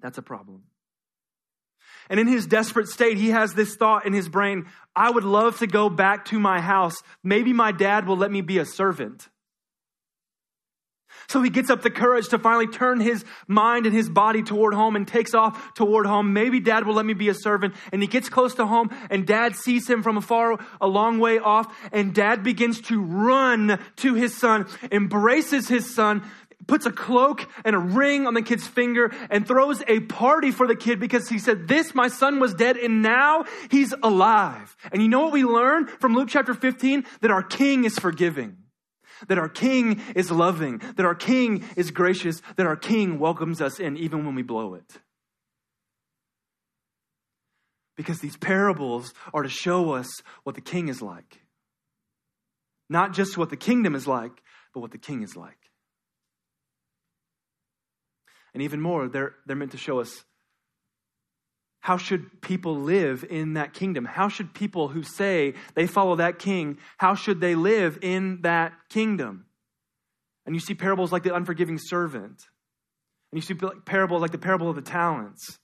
That's 0.00 0.18
a 0.18 0.22
problem. 0.22 0.65
And 2.08 2.20
in 2.20 2.26
his 2.26 2.46
desperate 2.46 2.88
state, 2.88 3.18
he 3.18 3.30
has 3.30 3.54
this 3.54 3.76
thought 3.76 4.06
in 4.06 4.12
his 4.12 4.28
brain 4.28 4.66
I 4.94 5.10
would 5.10 5.24
love 5.24 5.58
to 5.58 5.66
go 5.66 5.90
back 5.90 6.26
to 6.26 6.38
my 6.38 6.60
house. 6.60 6.96
Maybe 7.22 7.52
my 7.52 7.72
dad 7.72 8.06
will 8.06 8.16
let 8.16 8.30
me 8.30 8.40
be 8.40 8.58
a 8.58 8.64
servant. 8.64 9.28
So 11.28 11.42
he 11.42 11.50
gets 11.50 11.70
up 11.70 11.82
the 11.82 11.90
courage 11.90 12.28
to 12.28 12.38
finally 12.38 12.68
turn 12.68 13.00
his 13.00 13.24
mind 13.48 13.86
and 13.86 13.94
his 13.94 14.08
body 14.08 14.42
toward 14.42 14.74
home 14.74 14.94
and 14.94 15.06
takes 15.06 15.34
off 15.34 15.74
toward 15.74 16.06
home. 16.06 16.32
Maybe 16.32 16.60
dad 16.60 16.86
will 16.86 16.94
let 16.94 17.06
me 17.06 17.14
be 17.14 17.28
a 17.28 17.34
servant. 17.34 17.74
And 17.92 18.00
he 18.00 18.08
gets 18.08 18.28
close 18.28 18.54
to 18.54 18.66
home 18.66 18.90
and 19.10 19.26
dad 19.26 19.56
sees 19.56 19.88
him 19.88 20.02
from 20.02 20.16
afar, 20.16 20.58
a 20.80 20.86
long 20.86 21.18
way 21.18 21.38
off. 21.38 21.66
And 21.92 22.14
dad 22.14 22.42
begins 22.42 22.80
to 22.82 23.02
run 23.02 23.80
to 23.96 24.14
his 24.14 24.36
son, 24.36 24.66
embraces 24.92 25.68
his 25.68 25.92
son, 25.92 26.22
puts 26.66 26.86
a 26.86 26.92
cloak 26.92 27.48
and 27.64 27.76
a 27.76 27.78
ring 27.78 28.26
on 28.26 28.34
the 28.34 28.42
kid's 28.42 28.66
finger 28.66 29.12
and 29.30 29.46
throws 29.46 29.82
a 29.86 30.00
party 30.00 30.50
for 30.50 30.66
the 30.66 30.74
kid 30.74 30.98
because 30.98 31.28
he 31.28 31.38
said, 31.38 31.68
this, 31.68 31.94
my 31.94 32.08
son 32.08 32.40
was 32.40 32.54
dead 32.54 32.76
and 32.76 33.02
now 33.02 33.44
he's 33.70 33.94
alive. 34.02 34.76
And 34.92 35.02
you 35.02 35.08
know 35.08 35.20
what 35.20 35.32
we 35.32 35.44
learn 35.44 35.86
from 35.86 36.14
Luke 36.14 36.28
chapter 36.28 36.54
15? 36.54 37.04
That 37.20 37.30
our 37.30 37.42
king 37.42 37.84
is 37.84 37.98
forgiving. 37.98 38.56
That 39.28 39.38
our 39.38 39.48
king 39.48 40.02
is 40.14 40.30
loving. 40.30 40.78
That 40.96 41.06
our 41.06 41.14
king 41.14 41.64
is 41.76 41.90
gracious. 41.90 42.42
That 42.56 42.66
our 42.66 42.76
king 42.76 43.18
welcomes 43.18 43.60
us 43.60 43.78
in 43.78 43.96
even 43.96 44.26
when 44.26 44.34
we 44.34 44.42
blow 44.42 44.74
it. 44.74 44.98
Because 47.96 48.20
these 48.20 48.36
parables 48.36 49.14
are 49.32 49.42
to 49.42 49.48
show 49.48 49.92
us 49.92 50.08
what 50.42 50.54
the 50.54 50.60
king 50.60 50.88
is 50.88 51.00
like. 51.00 51.40
Not 52.90 53.14
just 53.14 53.38
what 53.38 53.50
the 53.50 53.56
kingdom 53.56 53.94
is 53.94 54.06
like, 54.06 54.42
but 54.74 54.80
what 54.80 54.90
the 54.90 54.98
king 54.98 55.22
is 55.22 55.34
like. 55.34 55.65
And 58.56 58.62
even 58.62 58.80
more, 58.80 59.06
they're, 59.06 59.34
they're 59.44 59.54
meant 59.54 59.72
to 59.72 59.76
show 59.76 60.00
us 60.00 60.24
how 61.80 61.98
should 61.98 62.40
people 62.40 62.80
live 62.80 63.22
in 63.28 63.52
that 63.52 63.74
kingdom? 63.74 64.06
How 64.06 64.30
should 64.30 64.54
people 64.54 64.88
who 64.88 65.02
say 65.02 65.52
they 65.74 65.86
follow 65.86 66.16
that 66.16 66.38
king, 66.38 66.78
how 66.96 67.14
should 67.14 67.38
they 67.42 67.54
live 67.54 67.98
in 68.00 68.40
that 68.44 68.72
kingdom? 68.88 69.44
And 70.46 70.54
you 70.54 70.60
see 70.60 70.72
parables 70.72 71.12
like 71.12 71.22
the 71.22 71.34
unforgiving 71.34 71.76
servant. 71.76 72.46
And 73.30 73.36
you 73.36 73.42
see 73.42 73.52
parables 73.52 74.22
like 74.22 74.32
the 74.32 74.38
parable 74.38 74.70
of 74.70 74.76
the 74.76 74.80
talents 74.80 75.58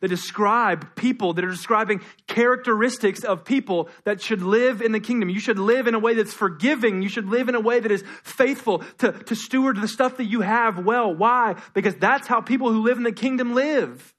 that 0.00 0.08
describe 0.08 0.94
people, 0.94 1.32
that 1.34 1.44
are 1.44 1.50
describing 1.50 2.00
characteristics 2.26 3.24
of 3.24 3.44
people 3.44 3.88
that 4.04 4.20
should 4.20 4.42
live 4.42 4.80
in 4.80 4.92
the 4.92 5.00
kingdom. 5.00 5.28
You 5.28 5.40
should 5.40 5.58
live 5.58 5.86
in 5.86 5.94
a 5.94 5.98
way 5.98 6.14
that's 6.14 6.32
forgiving. 6.32 7.02
You 7.02 7.08
should 7.08 7.26
live 7.26 7.48
in 7.48 7.54
a 7.54 7.60
way 7.60 7.80
that 7.80 7.90
is 7.90 8.04
faithful 8.22 8.78
to, 8.98 9.12
to 9.12 9.34
steward 9.34 9.80
the 9.80 9.88
stuff 9.88 10.16
that 10.18 10.26
you 10.26 10.40
have 10.42 10.84
well. 10.84 11.14
Why? 11.14 11.60
Because 11.74 11.96
that's 11.96 12.26
how 12.26 12.40
people 12.40 12.72
who 12.72 12.82
live 12.82 12.98
in 12.98 13.04
the 13.04 13.12
kingdom 13.12 13.54
live. 13.54 14.14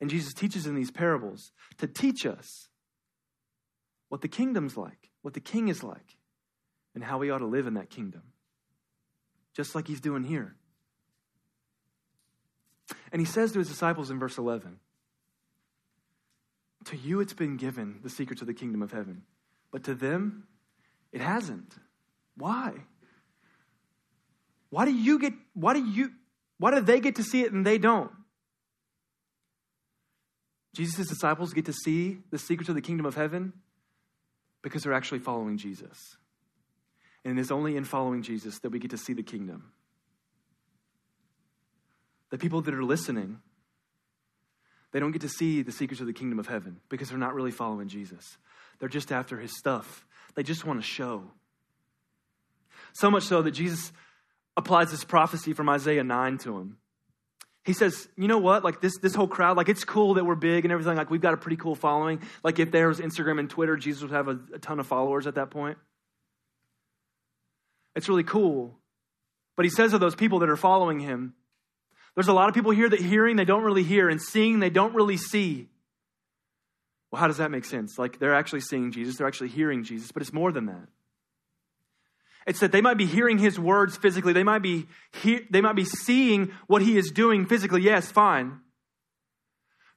And 0.00 0.08
Jesus 0.08 0.32
teaches 0.32 0.66
in 0.66 0.74
these 0.74 0.90
parables 0.90 1.52
to 1.78 1.86
teach 1.86 2.24
us 2.24 2.68
what 4.08 4.22
the 4.22 4.28
kingdom's 4.28 4.76
like, 4.76 5.10
what 5.22 5.34
the 5.34 5.40
king 5.40 5.68
is 5.68 5.82
like, 5.82 6.16
and 6.94 7.04
how 7.04 7.18
we 7.18 7.30
ought 7.30 7.38
to 7.38 7.46
live 7.46 7.66
in 7.66 7.74
that 7.74 7.90
kingdom. 7.90 8.22
Just 9.54 9.74
like 9.74 9.86
he's 9.86 10.00
doing 10.00 10.24
here. 10.24 10.56
And 13.12 13.20
he 13.20 13.26
says 13.26 13.52
to 13.52 13.58
his 13.58 13.68
disciples 13.68 14.10
in 14.10 14.18
verse 14.18 14.38
11 14.38 14.78
To 16.86 16.96
you 16.96 17.20
it's 17.20 17.32
been 17.32 17.56
given 17.56 18.00
the 18.02 18.10
secrets 18.10 18.40
of 18.40 18.46
the 18.46 18.54
kingdom 18.54 18.82
of 18.82 18.92
heaven, 18.92 19.22
but 19.70 19.84
to 19.84 19.94
them 19.94 20.44
it 21.12 21.20
hasn't. 21.20 21.74
Why? 22.36 22.72
Why 24.70 24.84
do 24.84 24.92
you 24.92 25.18
get, 25.18 25.34
why 25.54 25.74
do 25.74 25.84
you, 25.84 26.12
why 26.58 26.70
do 26.70 26.80
they 26.80 27.00
get 27.00 27.16
to 27.16 27.24
see 27.24 27.42
it 27.42 27.52
and 27.52 27.66
they 27.66 27.78
don't? 27.78 28.12
Jesus' 30.74 31.08
disciples 31.08 31.52
get 31.52 31.66
to 31.66 31.72
see 31.72 32.18
the 32.30 32.38
secrets 32.38 32.68
of 32.68 32.76
the 32.76 32.80
kingdom 32.80 33.04
of 33.04 33.16
heaven 33.16 33.52
because 34.62 34.84
they're 34.84 34.92
actually 34.92 35.18
following 35.18 35.58
Jesus. 35.58 35.98
And 37.24 37.36
it 37.36 37.40
is 37.40 37.50
only 37.50 37.76
in 37.76 37.84
following 37.84 38.22
Jesus 38.22 38.60
that 38.60 38.70
we 38.70 38.78
get 38.78 38.92
to 38.92 38.98
see 38.98 39.12
the 39.12 39.24
kingdom 39.24 39.72
the 42.30 42.38
people 42.38 42.60
that 42.62 42.74
are 42.74 42.84
listening, 42.84 43.40
they 44.92 45.00
don't 45.00 45.12
get 45.12 45.22
to 45.22 45.28
see 45.28 45.62
the 45.62 45.72
secrets 45.72 46.00
of 46.00 46.06
the 46.06 46.12
kingdom 46.12 46.38
of 46.38 46.46
heaven 46.46 46.80
because 46.88 47.08
they're 47.08 47.18
not 47.18 47.34
really 47.34 47.50
following 47.50 47.88
Jesus. 47.88 48.38
They're 48.78 48.88
just 48.88 49.12
after 49.12 49.38
his 49.38 49.56
stuff. 49.56 50.04
They 50.34 50.42
just 50.42 50.64
want 50.64 50.80
to 50.80 50.86
show. 50.86 51.24
So 52.92 53.10
much 53.10 53.24
so 53.24 53.42
that 53.42 53.52
Jesus 53.52 53.92
applies 54.56 54.90
this 54.90 55.04
prophecy 55.04 55.52
from 55.52 55.68
Isaiah 55.68 56.04
9 56.04 56.38
to 56.38 56.58
him. 56.58 56.76
He 57.64 57.72
says, 57.72 58.08
you 58.16 58.26
know 58.26 58.38
what? 58.38 58.64
Like 58.64 58.80
this, 58.80 58.98
this 58.98 59.14
whole 59.14 59.28
crowd, 59.28 59.56
like 59.56 59.68
it's 59.68 59.84
cool 59.84 60.14
that 60.14 60.24
we're 60.24 60.34
big 60.34 60.64
and 60.64 60.72
everything. 60.72 60.96
Like 60.96 61.10
we've 61.10 61.20
got 61.20 61.34
a 61.34 61.36
pretty 61.36 61.56
cool 61.56 61.74
following. 61.74 62.22
Like 62.42 62.58
if 62.58 62.70
there 62.70 62.88
was 62.88 63.00
Instagram 63.00 63.38
and 63.38 63.50
Twitter, 63.50 63.76
Jesus 63.76 64.02
would 64.02 64.12
have 64.12 64.28
a, 64.28 64.38
a 64.54 64.58
ton 64.58 64.80
of 64.80 64.86
followers 64.86 65.26
at 65.26 65.34
that 65.34 65.50
point. 65.50 65.76
It's 67.94 68.08
really 68.08 68.24
cool. 68.24 68.78
But 69.56 69.66
he 69.66 69.70
says 69.70 69.92
of 69.92 70.00
those 70.00 70.14
people 70.14 70.38
that 70.38 70.48
are 70.48 70.56
following 70.56 71.00
him, 71.00 71.34
there's 72.14 72.28
a 72.28 72.32
lot 72.32 72.48
of 72.48 72.54
people 72.54 72.72
here 72.72 72.88
that 72.88 73.00
hearing, 73.00 73.36
they 73.36 73.44
don't 73.44 73.62
really 73.62 73.82
hear, 73.82 74.08
and 74.08 74.20
seeing, 74.20 74.58
they 74.58 74.70
don't 74.70 74.94
really 74.94 75.16
see. 75.16 75.68
Well, 77.10 77.20
how 77.20 77.26
does 77.26 77.38
that 77.38 77.50
make 77.50 77.64
sense? 77.64 77.98
Like 77.98 78.18
they're 78.18 78.34
actually 78.34 78.60
seeing 78.60 78.92
Jesus, 78.92 79.16
they're 79.16 79.26
actually 79.26 79.48
hearing 79.48 79.84
Jesus, 79.84 80.12
but 80.12 80.22
it's 80.22 80.32
more 80.32 80.52
than 80.52 80.66
that. 80.66 80.88
It's 82.46 82.60
that 82.60 82.72
they 82.72 82.80
might 82.80 82.96
be 82.96 83.06
hearing 83.06 83.38
his 83.38 83.58
words 83.58 83.96
physically, 83.96 84.32
they 84.32 84.44
might 84.44 84.62
be, 84.62 84.86
he- 85.22 85.46
they 85.50 85.60
might 85.60 85.76
be 85.76 85.84
seeing 85.84 86.52
what 86.66 86.82
he 86.82 86.96
is 86.96 87.10
doing 87.10 87.46
physically. 87.46 87.82
Yes, 87.82 88.10
fine. 88.10 88.60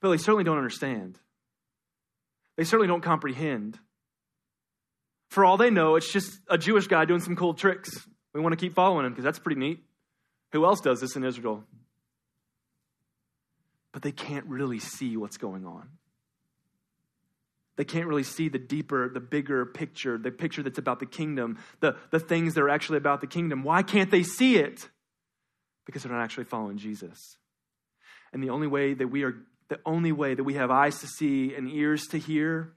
But 0.02 0.10
they 0.12 0.17
certainly 0.17 0.43
don't 0.43 0.58
understand. 0.58 1.17
They 2.58 2.63
certainly 2.63 2.88
don't 2.88 3.02
comprehend. 3.02 3.80
For 5.30 5.45
all 5.45 5.58
they 5.58 5.71
know, 5.71 5.95
it's 5.95 6.12
just 6.12 6.39
a 6.47 6.58
Jewish 6.58 6.88
guy 6.88 7.06
doing 7.06 7.21
some 7.21 7.36
cool 7.36 7.54
tricks. 7.54 7.89
We 8.34 8.41
want 8.41 8.54
to 8.54 8.58
keep 8.58 8.76
following 8.76 9.06
him 9.06 9.13
because 9.13 9.23
that's 9.23 9.39
pretty 9.39 9.60
neat. 9.60 9.84
Who 10.52 10.65
else 10.65 10.82
does 10.82 10.99
this 10.99 11.15
in 11.15 11.23
Israel? 11.23 11.63
But 13.94 14.02
they 14.02 14.12
can't 14.12 14.46
really 14.48 14.80
see 14.80 15.16
what's 15.16 15.38
going 15.38 15.66
on. 15.66 15.88
They 17.76 17.86
can't 17.86 18.08
really 18.08 18.24
see 18.24 18.50
the 18.50 18.60
deeper, 18.60 19.10
the 19.10 19.20
bigger 19.20 19.66
picture, 19.66 20.18
the 20.18 20.32
picture 20.32 20.62
that's 20.62 20.78
about 20.78 21.00
the 21.00 21.06
kingdom, 21.06 21.58
the, 21.80 21.96
the 22.12 22.20
things 22.20 22.56
that 22.56 22.62
are 22.62 22.70
actually 22.70 22.98
about 22.98 23.22
the 23.22 23.28
kingdom. 23.28 23.64
Why 23.64 23.82
can't 23.82 24.12
they 24.12 24.24
see 24.24 24.58
it? 24.58 24.90
Because 25.86 26.04
they're 26.04 26.12
not 26.12 26.22
actually 26.24 26.44
following 26.44 26.78
Jesus. 26.78 27.38
And 28.32 28.44
the 28.44 28.50
only 28.50 28.68
way 28.68 28.94
that 28.94 29.08
we 29.08 29.24
are, 29.24 29.36
the 29.70 29.80
only 29.86 30.12
way 30.12 30.34
that 30.36 30.44
we 30.44 30.56
have 30.56 30.70
eyes 30.70 31.00
to 31.00 31.08
see 31.08 31.56
and 31.56 31.70
ears 31.70 32.06
to 32.08 32.18
hear 32.18 32.74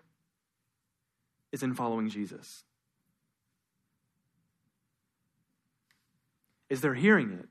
is 1.52 1.62
in 1.62 1.74
following 1.74 2.08
Jesus. 2.08 2.64
Is 6.68 6.80
they're 6.80 6.94
hearing 6.94 7.32
it 7.32 7.48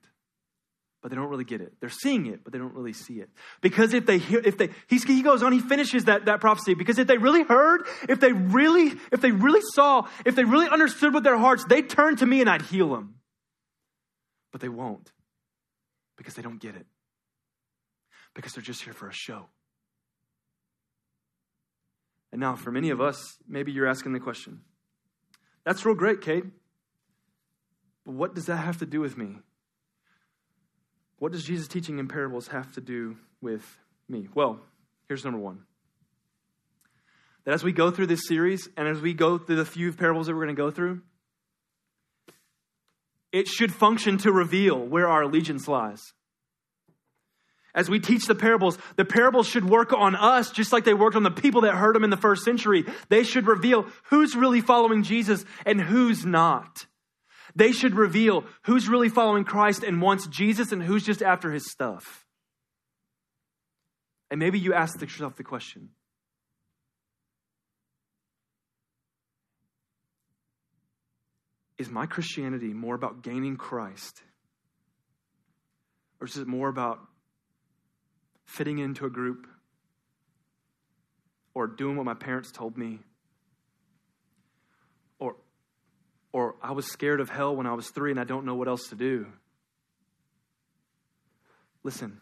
but 1.06 1.12
they 1.12 1.18
don't 1.18 1.30
really 1.30 1.44
get 1.44 1.62
it. 1.62 1.72
They're 1.80 1.88
seeing 1.88 2.26
it, 2.26 2.44
but 2.44 2.52
they 2.52 2.58
don't 2.58 2.74
really 2.74 2.92
see 2.92 3.20
it. 3.20 3.30
Because 3.62 3.94
if 3.94 4.08
they 4.08 4.18
hear, 4.18 4.42
if 4.44 4.58
they, 4.58 4.72
he 4.88 5.22
goes 5.22 5.44
on, 5.44 5.52
he 5.52 5.60
finishes 5.60 6.06
that, 6.06 6.26
that 6.26 6.42
prophecy. 6.42 6.74
Because 6.74 6.98
if 6.98 7.06
they 7.06 7.20
really 7.20 7.44
heard, 7.44 7.86
if 8.10 8.20
they 8.20 8.32
really, 8.32 8.92
if 9.12 9.22
they 9.22 9.30
really 9.30 9.62
saw, 9.76 10.08
if 10.26 10.36
they 10.36 10.44
really 10.44 10.68
understood 10.68 11.14
with 11.14 11.24
their 11.24 11.38
hearts, 11.38 11.64
they'd 11.66 11.88
turn 11.92 12.16
to 12.16 12.26
me 12.26 12.42
and 12.42 12.50
I'd 12.50 12.64
heal 12.64 12.90
them. 12.90 13.18
But 14.52 14.62
they 14.62 14.68
won't. 14.68 15.12
Because 16.18 16.34
they 16.34 16.42
don't 16.42 16.60
get 16.60 16.76
it. 16.76 16.88
Because 18.34 18.54
they're 18.54 18.64
just 18.64 18.82
here 18.82 18.94
for 18.94 19.08
a 19.08 19.14
show. 19.14 19.46
And 22.32 22.42
now, 22.42 22.56
for 22.56 22.72
many 22.72 22.90
of 22.90 23.00
us, 23.00 23.24
maybe 23.48 23.72
you're 23.72 23.86
asking 23.86 24.14
the 24.14 24.20
question 24.20 24.62
that's 25.66 25.86
real 25.86 25.94
great, 25.94 26.22
Kate. 26.22 26.46
But 28.08 28.16
what 28.16 28.34
does 28.34 28.48
that 28.48 28.58
have 28.58 28.80
to 28.80 28.88
do 28.88 29.02
with 29.02 29.20
me? 29.20 29.36
What 31.20 31.32
does 31.32 31.44
Jesus' 31.44 31.68
teaching 31.68 32.00
in 32.00 32.08
parables 32.08 32.48
have 32.50 32.74
to 32.74 32.82
do 32.82 33.18
with 33.42 33.78
me? 34.10 34.28
Well, 34.34 34.60
here's 35.08 35.24
number 35.24 35.40
one. 35.40 35.64
That 37.46 37.54
as 37.54 37.64
we 37.64 37.72
go 37.72 37.92
through 37.92 38.08
this 38.08 38.28
series 38.28 38.68
and 38.76 38.88
as 38.88 39.00
we 39.00 39.14
go 39.14 39.38
through 39.38 39.58
the 39.58 39.66
few 39.66 39.94
parables 39.94 40.28
that 40.28 40.34
we're 40.34 40.46
going 40.46 40.56
to 40.56 40.62
go 40.62 40.72
through, 40.72 41.02
it 43.32 43.48
should 43.48 43.74
function 43.74 44.18
to 44.20 44.32
reveal 44.32 44.80
where 44.80 45.08
our 45.08 45.24
allegiance 45.24 45.68
lies. 45.68 46.14
As 47.74 47.90
we 47.90 48.00
teach 48.00 48.26
the 48.26 48.36
parables, 48.36 48.78
the 48.96 49.04
parables 49.04 49.48
should 49.48 49.70
work 49.70 49.92
on 49.92 50.16
us 50.16 50.50
just 50.50 50.72
like 50.72 50.86
they 50.86 50.94
worked 50.94 51.18
on 51.18 51.24
the 51.24 51.32
people 51.32 51.62
that 51.62 51.76
heard 51.76 51.94
them 51.94 52.06
in 52.06 52.10
the 52.10 52.18
first 52.18 52.46
century. 52.46 52.86
They 53.10 53.24
should 53.24 53.48
reveal 53.48 53.86
who's 54.04 54.36
really 54.36 54.62
following 54.62 55.04
Jesus 55.04 55.44
and 55.66 55.82
who's 55.82 56.26
not. 56.26 56.86
They 57.56 57.72
should 57.72 57.96
reveal 57.96 58.44
who's 58.64 58.90
really 58.90 59.10
following 59.10 59.46
Christ 59.46 59.84
and 59.84 60.02
wants 60.02 60.28
Jesus 60.28 60.72
and 60.72 60.84
who's 60.84 61.04
just 61.04 61.22
after 61.22 61.52
his 61.52 61.72
stuff. 61.72 62.26
And 64.30 64.40
maybe 64.40 64.60
you 64.60 64.74
ask 64.74 65.00
yourself 65.00 65.36
the 65.36 65.44
question 65.44 65.90
Is 71.78 71.90
my 71.90 72.06
Christianity 72.06 72.74
more 72.74 72.96
about 72.96 73.22
gaining 73.22 73.58
Christ? 73.58 74.22
Or 76.22 76.28
is 76.28 76.38
it 76.38 76.48
more 76.48 76.70
about 76.70 77.00
fitting 78.46 78.80
into 78.80 79.06
a 79.06 79.10
group? 79.10 79.48
Or 81.54 81.68
doing 81.68 81.98
what 81.98 82.06
my 82.06 82.14
parents 82.14 82.52
told 82.52 82.78
me? 82.78 83.00
Or, 86.36 86.56
I 86.62 86.74
was 86.74 86.86
scared 86.92 87.22
of 87.22 87.30
hell 87.30 87.56
when 87.56 87.66
I 87.66 87.76
was 87.76 87.90
three 87.92 88.12
and 88.12 88.20
I 88.20 88.26
don't 88.26 88.44
know 88.44 88.56
what 88.56 88.68
else 88.68 88.90
to 88.90 88.96
do. 88.96 89.28
Listen, 91.82 92.20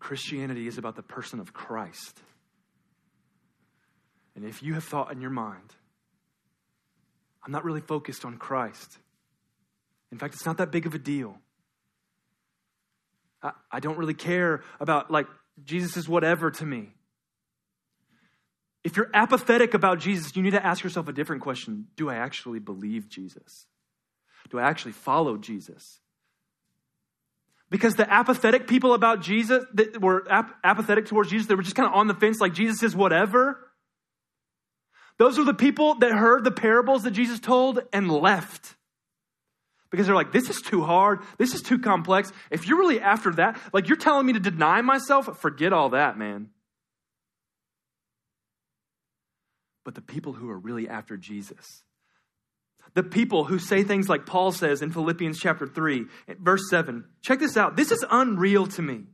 Christianity 0.00 0.66
is 0.66 0.78
about 0.78 0.96
the 0.96 1.04
person 1.04 1.38
of 1.38 1.52
Christ. 1.52 2.20
And 4.34 4.44
if 4.44 4.64
you 4.64 4.74
have 4.74 4.82
thought 4.82 5.12
in 5.12 5.20
your 5.20 5.30
mind, 5.30 5.76
I'm 7.44 7.52
not 7.52 7.64
really 7.64 7.82
focused 7.82 8.24
on 8.24 8.36
Christ, 8.36 8.98
in 10.10 10.18
fact, 10.18 10.34
it's 10.34 10.44
not 10.44 10.56
that 10.56 10.72
big 10.72 10.86
of 10.86 10.94
a 10.96 10.98
deal. 10.98 11.38
I, 13.40 13.52
I 13.70 13.78
don't 13.78 13.96
really 13.96 14.14
care 14.14 14.64
about, 14.80 15.12
like, 15.12 15.28
Jesus 15.64 15.96
is 15.96 16.08
whatever 16.08 16.50
to 16.50 16.66
me. 16.66 16.95
If 18.86 18.96
you're 18.96 19.10
apathetic 19.12 19.74
about 19.74 19.98
Jesus, 19.98 20.36
you 20.36 20.44
need 20.44 20.52
to 20.52 20.64
ask 20.64 20.84
yourself 20.84 21.08
a 21.08 21.12
different 21.12 21.42
question 21.42 21.88
Do 21.96 22.08
I 22.08 22.14
actually 22.14 22.60
believe 22.60 23.08
Jesus? 23.08 23.66
Do 24.48 24.60
I 24.60 24.62
actually 24.62 24.92
follow 24.92 25.36
Jesus? 25.36 25.98
Because 27.68 27.96
the 27.96 28.08
apathetic 28.08 28.68
people 28.68 28.94
about 28.94 29.22
Jesus, 29.22 29.64
that 29.74 30.00
were 30.00 30.24
ap- 30.30 30.54
apathetic 30.62 31.06
towards 31.06 31.30
Jesus, 31.30 31.48
they 31.48 31.56
were 31.56 31.64
just 31.64 31.74
kind 31.74 31.88
of 31.88 31.96
on 31.96 32.06
the 32.06 32.14
fence, 32.14 32.40
like 32.40 32.54
Jesus 32.54 32.84
is 32.84 32.94
whatever. 32.94 33.58
Those 35.18 35.36
are 35.40 35.44
the 35.44 35.52
people 35.52 35.96
that 35.96 36.12
heard 36.12 36.44
the 36.44 36.52
parables 36.52 37.02
that 37.02 37.10
Jesus 37.10 37.40
told 37.40 37.80
and 37.92 38.08
left. 38.08 38.76
Because 39.90 40.06
they're 40.06 40.14
like, 40.14 40.30
this 40.30 40.48
is 40.48 40.62
too 40.62 40.82
hard. 40.84 41.22
This 41.38 41.54
is 41.54 41.62
too 41.62 41.80
complex. 41.80 42.30
If 42.52 42.68
you're 42.68 42.78
really 42.78 43.00
after 43.00 43.32
that, 43.32 43.58
like 43.72 43.88
you're 43.88 43.96
telling 43.96 44.26
me 44.26 44.34
to 44.34 44.40
deny 44.40 44.80
myself, 44.80 45.40
forget 45.40 45.72
all 45.72 45.88
that, 45.88 46.16
man. 46.16 46.50
But 49.86 49.94
the 49.94 50.02
people 50.02 50.32
who 50.32 50.50
are 50.50 50.58
really 50.58 50.88
after 50.88 51.16
Jesus, 51.16 51.84
the 52.94 53.04
people 53.04 53.44
who 53.44 53.60
say 53.60 53.84
things 53.84 54.08
like 54.08 54.26
Paul 54.26 54.50
says 54.50 54.82
in 54.82 54.90
Philippians 54.90 55.38
chapter 55.38 55.64
3, 55.64 56.06
verse 56.40 56.68
7, 56.68 57.04
check 57.22 57.38
this 57.38 57.56
out. 57.56 57.76
This 57.76 57.92
is 57.92 58.04
unreal 58.10 58.66
to 58.66 58.82
me. 58.82 59.04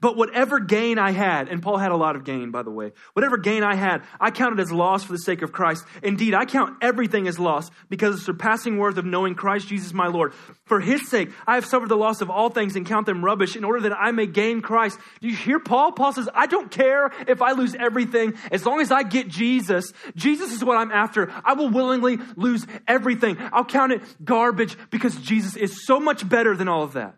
But 0.00 0.16
whatever 0.16 0.60
gain 0.60 0.98
I 0.98 1.10
had, 1.10 1.48
and 1.48 1.60
Paul 1.60 1.78
had 1.78 1.90
a 1.90 1.96
lot 1.96 2.14
of 2.14 2.24
gain, 2.24 2.50
by 2.52 2.62
the 2.62 2.70
way, 2.70 2.92
whatever 3.14 3.36
gain 3.36 3.64
I 3.64 3.74
had, 3.74 4.02
I 4.20 4.30
counted 4.30 4.60
as 4.60 4.70
loss 4.70 5.02
for 5.02 5.12
the 5.12 5.18
sake 5.18 5.42
of 5.42 5.50
Christ. 5.50 5.84
Indeed, 6.02 6.34
I 6.34 6.44
count 6.44 6.76
everything 6.80 7.26
as 7.26 7.38
loss 7.38 7.70
because 7.88 8.14
of 8.14 8.20
the 8.20 8.24
surpassing 8.24 8.78
worth 8.78 8.96
of 8.96 9.04
knowing 9.04 9.34
Christ 9.34 9.68
Jesus 9.68 9.92
my 9.92 10.06
Lord. 10.06 10.34
For 10.66 10.80
his 10.80 11.08
sake, 11.08 11.30
I 11.46 11.56
have 11.56 11.66
suffered 11.66 11.88
the 11.88 11.96
loss 11.96 12.20
of 12.20 12.30
all 12.30 12.48
things 12.48 12.76
and 12.76 12.86
count 12.86 13.06
them 13.06 13.24
rubbish 13.24 13.56
in 13.56 13.64
order 13.64 13.80
that 13.88 13.98
I 13.98 14.12
may 14.12 14.26
gain 14.26 14.60
Christ. 14.60 14.98
Do 15.20 15.28
you 15.28 15.34
hear 15.34 15.58
Paul? 15.58 15.92
Paul 15.92 16.12
says, 16.12 16.28
I 16.32 16.46
don't 16.46 16.70
care 16.70 17.10
if 17.26 17.42
I 17.42 17.52
lose 17.52 17.74
everything 17.74 18.34
as 18.52 18.64
long 18.64 18.80
as 18.80 18.92
I 18.92 19.02
get 19.02 19.28
Jesus. 19.28 19.92
Jesus 20.14 20.52
is 20.52 20.64
what 20.64 20.76
I'm 20.76 20.92
after. 20.92 21.32
I 21.44 21.54
will 21.54 21.70
willingly 21.70 22.18
lose 22.36 22.66
everything. 22.86 23.36
I'll 23.52 23.64
count 23.64 23.92
it 23.92 24.02
garbage 24.24 24.76
because 24.90 25.16
Jesus 25.16 25.56
is 25.56 25.84
so 25.84 25.98
much 25.98 26.28
better 26.28 26.56
than 26.56 26.68
all 26.68 26.84
of 26.84 26.92
that. 26.92 27.16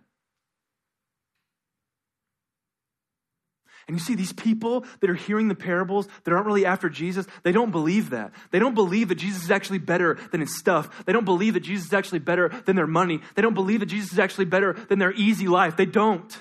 And 3.90 3.98
you 3.98 4.04
see, 4.04 4.14
these 4.14 4.32
people 4.32 4.84
that 5.00 5.10
are 5.10 5.16
hearing 5.16 5.48
the 5.48 5.56
parables 5.56 6.06
that 6.22 6.32
aren't 6.32 6.46
really 6.46 6.64
after 6.64 6.88
Jesus, 6.88 7.26
they 7.42 7.50
don't 7.50 7.72
believe 7.72 8.10
that. 8.10 8.30
They 8.52 8.60
don't 8.60 8.76
believe 8.76 9.08
that 9.08 9.16
Jesus 9.16 9.42
is 9.42 9.50
actually 9.50 9.78
better 9.78 10.16
than 10.30 10.40
his 10.40 10.56
stuff. 10.56 11.04
They 11.06 11.12
don't 11.12 11.24
believe 11.24 11.54
that 11.54 11.64
Jesus 11.64 11.88
is 11.88 11.92
actually 11.92 12.20
better 12.20 12.50
than 12.66 12.76
their 12.76 12.86
money. 12.86 13.20
They 13.34 13.42
don't 13.42 13.54
believe 13.54 13.80
that 13.80 13.86
Jesus 13.86 14.12
is 14.12 14.20
actually 14.20 14.44
better 14.44 14.74
than 14.74 15.00
their 15.00 15.10
easy 15.10 15.48
life. 15.48 15.76
They 15.76 15.86
don't. 15.86 16.40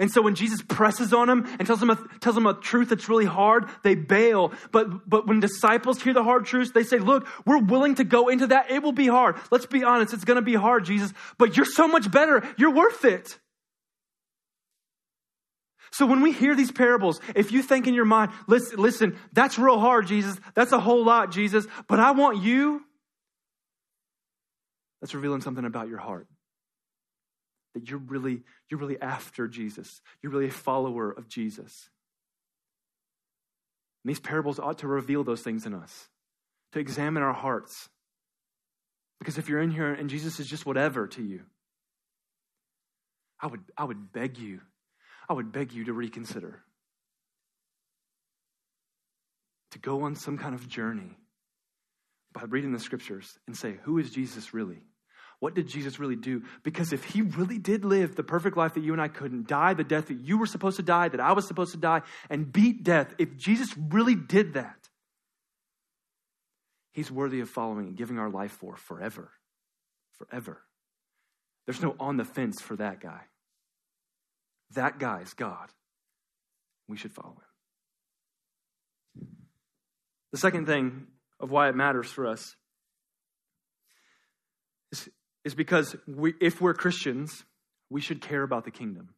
And 0.00 0.10
so 0.10 0.22
when 0.22 0.36
Jesus 0.36 0.62
presses 0.62 1.12
on 1.12 1.28
them 1.28 1.44
and 1.58 1.66
tells 1.66 1.80
them 1.80 1.90
a, 1.90 1.98
tells 2.20 2.34
them 2.34 2.46
a 2.46 2.54
truth 2.54 2.88
that's 2.88 3.10
really 3.10 3.26
hard, 3.26 3.68
they 3.84 3.94
bail. 3.94 4.54
But, 4.72 5.06
but 5.06 5.26
when 5.26 5.40
disciples 5.40 6.00
hear 6.00 6.14
the 6.14 6.24
hard 6.24 6.46
truths, 6.46 6.70
they 6.72 6.82
say, 6.82 6.98
look, 6.98 7.28
we're 7.44 7.62
willing 7.62 7.96
to 7.96 8.04
go 8.04 8.28
into 8.28 8.46
that. 8.46 8.70
It 8.70 8.82
will 8.82 8.92
be 8.92 9.06
hard. 9.06 9.36
Let's 9.50 9.66
be 9.66 9.84
honest. 9.84 10.14
It's 10.14 10.24
going 10.24 10.36
to 10.36 10.42
be 10.42 10.54
hard, 10.54 10.86
Jesus, 10.86 11.12
but 11.36 11.58
you're 11.58 11.66
so 11.66 11.88
much 11.88 12.10
better. 12.10 12.42
You're 12.56 12.72
worth 12.72 13.04
it. 13.04 13.38
So 15.96 16.04
when 16.04 16.20
we 16.20 16.30
hear 16.30 16.54
these 16.54 16.70
parables, 16.70 17.22
if 17.34 17.52
you 17.52 17.62
think 17.62 17.86
in 17.86 17.94
your 17.94 18.04
mind, 18.04 18.30
listen, 18.46 18.78
listen, 18.78 19.18
that's 19.32 19.58
real 19.58 19.80
hard, 19.80 20.06
Jesus. 20.06 20.38
That's 20.52 20.72
a 20.72 20.78
whole 20.78 21.02
lot, 21.02 21.32
Jesus. 21.32 21.66
But 21.88 22.00
I 22.00 22.10
want 22.10 22.42
you. 22.42 22.82
That's 25.00 25.14
revealing 25.14 25.40
something 25.40 25.64
about 25.64 25.88
your 25.88 25.96
heart. 25.96 26.26
That 27.72 27.88
you're 27.88 27.98
really, 27.98 28.42
you're 28.68 28.78
really 28.78 29.00
after 29.00 29.48
Jesus. 29.48 30.02
You're 30.20 30.32
really 30.32 30.48
a 30.48 30.50
follower 30.50 31.12
of 31.12 31.28
Jesus. 31.28 31.88
And 34.04 34.10
these 34.10 34.20
parables 34.20 34.58
ought 34.58 34.80
to 34.80 34.88
reveal 34.88 35.24
those 35.24 35.40
things 35.40 35.64
in 35.64 35.72
us, 35.72 36.10
to 36.72 36.78
examine 36.78 37.22
our 37.22 37.32
hearts. 37.32 37.88
Because 39.18 39.38
if 39.38 39.48
you're 39.48 39.62
in 39.62 39.70
here 39.70 39.94
and 39.94 40.10
Jesus 40.10 40.40
is 40.40 40.46
just 40.46 40.66
whatever 40.66 41.06
to 41.06 41.22
you, 41.22 41.40
I 43.40 43.46
would, 43.46 43.62
I 43.78 43.84
would 43.84 44.12
beg 44.12 44.36
you 44.36 44.60
I 45.28 45.32
would 45.32 45.52
beg 45.52 45.72
you 45.72 45.84
to 45.84 45.92
reconsider. 45.92 46.62
To 49.72 49.78
go 49.78 50.02
on 50.02 50.14
some 50.14 50.38
kind 50.38 50.54
of 50.54 50.68
journey 50.68 51.18
by 52.32 52.42
reading 52.44 52.72
the 52.72 52.78
scriptures 52.78 53.38
and 53.46 53.56
say, 53.56 53.76
who 53.82 53.98
is 53.98 54.10
Jesus 54.10 54.54
really? 54.54 54.82
What 55.38 55.54
did 55.54 55.68
Jesus 55.68 55.98
really 55.98 56.16
do? 56.16 56.44
Because 56.62 56.92
if 56.92 57.04
he 57.04 57.20
really 57.20 57.58
did 57.58 57.84
live 57.84 58.16
the 58.16 58.22
perfect 58.22 58.56
life 58.56 58.74
that 58.74 58.82
you 58.82 58.92
and 58.92 59.02
I 59.02 59.08
couldn't, 59.08 59.46
die 59.46 59.74
the 59.74 59.84
death 59.84 60.06
that 60.08 60.20
you 60.20 60.38
were 60.38 60.46
supposed 60.46 60.76
to 60.78 60.82
die, 60.82 61.08
that 61.08 61.20
I 61.20 61.32
was 61.32 61.46
supposed 61.46 61.72
to 61.72 61.78
die, 61.78 62.02
and 62.30 62.50
beat 62.50 62.84
death, 62.84 63.14
if 63.18 63.36
Jesus 63.36 63.76
really 63.76 64.14
did 64.14 64.54
that, 64.54 64.88
he's 66.92 67.10
worthy 67.10 67.40
of 67.40 67.50
following 67.50 67.88
and 67.88 67.96
giving 67.96 68.18
our 68.18 68.30
life 68.30 68.52
for 68.52 68.76
forever. 68.76 69.30
Forever. 70.12 70.62
There's 71.66 71.82
no 71.82 71.94
on 72.00 72.16
the 72.16 72.24
fence 72.24 72.62
for 72.62 72.76
that 72.76 73.00
guy. 73.00 73.20
That 74.74 74.98
guy 74.98 75.20
is 75.20 75.34
God. 75.34 75.68
We 76.88 76.96
should 76.96 77.12
follow 77.12 77.36
him. 77.36 79.26
The 80.32 80.38
second 80.38 80.66
thing 80.66 81.06
of 81.40 81.50
why 81.50 81.68
it 81.68 81.74
matters 81.74 82.10
for 82.10 82.26
us 82.26 82.56
is, 84.92 85.08
is 85.44 85.54
because 85.54 85.96
we, 86.06 86.34
if 86.40 86.60
we're 86.60 86.74
Christians, 86.74 87.44
we 87.90 88.00
should 88.00 88.20
care 88.20 88.42
about 88.42 88.64
the 88.64 88.70
kingdom. 88.70 89.10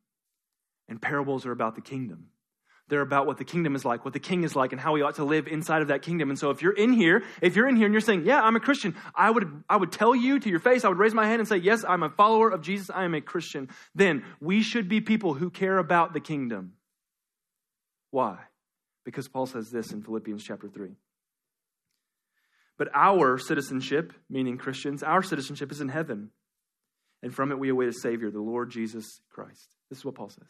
And 0.88 1.02
parables 1.02 1.44
are 1.44 1.52
about 1.52 1.74
the 1.74 1.80
kingdom. 1.80 2.28
They're 2.88 3.02
about 3.02 3.26
what 3.26 3.36
the 3.36 3.44
kingdom 3.44 3.74
is 3.74 3.84
like, 3.84 4.04
what 4.04 4.14
the 4.14 4.20
king 4.20 4.44
is 4.44 4.56
like, 4.56 4.72
and 4.72 4.80
how 4.80 4.92
we 4.92 5.02
ought 5.02 5.16
to 5.16 5.24
live 5.24 5.46
inside 5.46 5.82
of 5.82 5.88
that 5.88 6.02
kingdom. 6.02 6.30
And 6.30 6.38
so 6.38 6.50
if 6.50 6.62
you're 6.62 6.72
in 6.72 6.92
here, 6.92 7.22
if 7.42 7.54
you're 7.54 7.68
in 7.68 7.76
here 7.76 7.84
and 7.84 7.92
you're 7.92 8.00
saying, 8.00 8.24
Yeah, 8.24 8.40
I'm 8.40 8.56
a 8.56 8.60
Christian, 8.60 8.94
I 9.14 9.30
would, 9.30 9.62
I 9.68 9.76
would 9.76 9.92
tell 9.92 10.14
you 10.14 10.40
to 10.40 10.48
your 10.48 10.58
face, 10.58 10.84
I 10.84 10.88
would 10.88 10.98
raise 10.98 11.14
my 11.14 11.26
hand 11.26 11.40
and 11.40 11.48
say, 11.48 11.58
Yes, 11.58 11.84
I'm 11.86 12.02
a 12.02 12.08
follower 12.08 12.50
of 12.50 12.62
Jesus, 12.62 12.90
I 12.90 13.04
am 13.04 13.14
a 13.14 13.20
Christian. 13.20 13.68
Then 13.94 14.24
we 14.40 14.62
should 14.62 14.88
be 14.88 15.00
people 15.00 15.34
who 15.34 15.50
care 15.50 15.76
about 15.76 16.14
the 16.14 16.20
kingdom. 16.20 16.72
Why? 18.10 18.38
Because 19.04 19.28
Paul 19.28 19.46
says 19.46 19.70
this 19.70 19.92
in 19.92 20.02
Philippians 20.02 20.42
chapter 20.42 20.68
3. 20.68 20.90
But 22.78 22.88
our 22.94 23.38
citizenship, 23.38 24.12
meaning 24.30 24.56
Christians, 24.56 25.02
our 25.02 25.22
citizenship 25.22 25.72
is 25.72 25.80
in 25.80 25.88
heaven. 25.88 26.30
And 27.22 27.34
from 27.34 27.50
it 27.50 27.58
we 27.58 27.68
await 27.68 27.88
a 27.88 27.92
Savior, 27.92 28.30
the 28.30 28.40
Lord 28.40 28.70
Jesus 28.70 29.20
Christ. 29.28 29.68
This 29.90 29.98
is 29.98 30.04
what 30.04 30.14
Paul 30.14 30.30
says. 30.30 30.48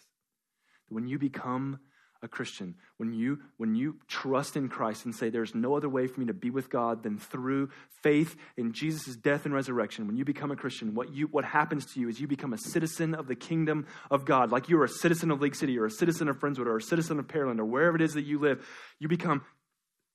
When 0.90 1.08
you 1.08 1.18
become 1.18 1.80
a 2.20 2.28
Christian, 2.28 2.74
when 2.96 3.12
you 3.12 3.38
when 3.58 3.76
you 3.76 3.96
trust 4.08 4.56
in 4.56 4.68
Christ 4.68 5.04
and 5.04 5.14
say 5.14 5.30
there's 5.30 5.54
no 5.54 5.76
other 5.76 5.88
way 5.88 6.08
for 6.08 6.18
me 6.18 6.26
to 6.26 6.34
be 6.34 6.50
with 6.50 6.68
God 6.68 7.04
than 7.04 7.16
through 7.16 7.70
faith 8.02 8.36
in 8.56 8.72
Jesus' 8.72 9.14
death 9.14 9.44
and 9.44 9.54
resurrection, 9.54 10.06
when 10.08 10.16
you 10.16 10.24
become 10.24 10.50
a 10.50 10.56
Christian, 10.56 10.94
what 10.94 11.14
you 11.14 11.28
what 11.28 11.44
happens 11.44 11.86
to 11.92 12.00
you 12.00 12.08
is 12.08 12.20
you 12.20 12.26
become 12.26 12.52
a 12.52 12.58
citizen 12.58 13.14
of 13.14 13.28
the 13.28 13.36
kingdom 13.36 13.86
of 14.10 14.24
God. 14.24 14.50
Like 14.50 14.68
you're 14.68 14.84
a 14.84 14.88
citizen 14.88 15.30
of 15.30 15.40
League 15.40 15.54
City 15.54 15.78
or 15.78 15.86
a 15.86 15.90
citizen 15.90 16.28
of 16.28 16.38
Friendswood 16.38 16.66
or 16.66 16.76
a 16.76 16.82
citizen 16.82 17.20
of 17.20 17.28
Pearland 17.28 17.60
or 17.60 17.64
wherever 17.64 17.94
it 17.94 18.02
is 18.02 18.14
that 18.14 18.24
you 18.24 18.40
live, 18.40 18.66
you 18.98 19.06
become 19.06 19.44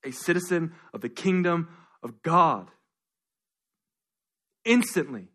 a 0.04 0.10
citizen 0.10 0.74
of 0.92 1.00
the 1.00 1.08
kingdom 1.08 1.68
of 2.02 2.22
God. 2.22 2.70
Instantly. 4.66 5.28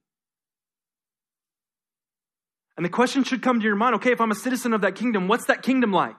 And 2.78 2.86
the 2.86 2.90
question 2.90 3.24
should 3.24 3.42
come 3.42 3.60
to 3.60 3.66
your 3.66 3.76
mind 3.76 3.96
okay, 3.96 4.12
if 4.12 4.22
I'm 4.22 4.32
a 4.32 4.36
citizen 4.36 4.74
of 4.74 4.82
that 4.82 4.96
kingdom, 4.96 5.28
what's 5.28 5.46
that 5.48 5.64
kingdom 5.64 5.92
like? 5.92 6.16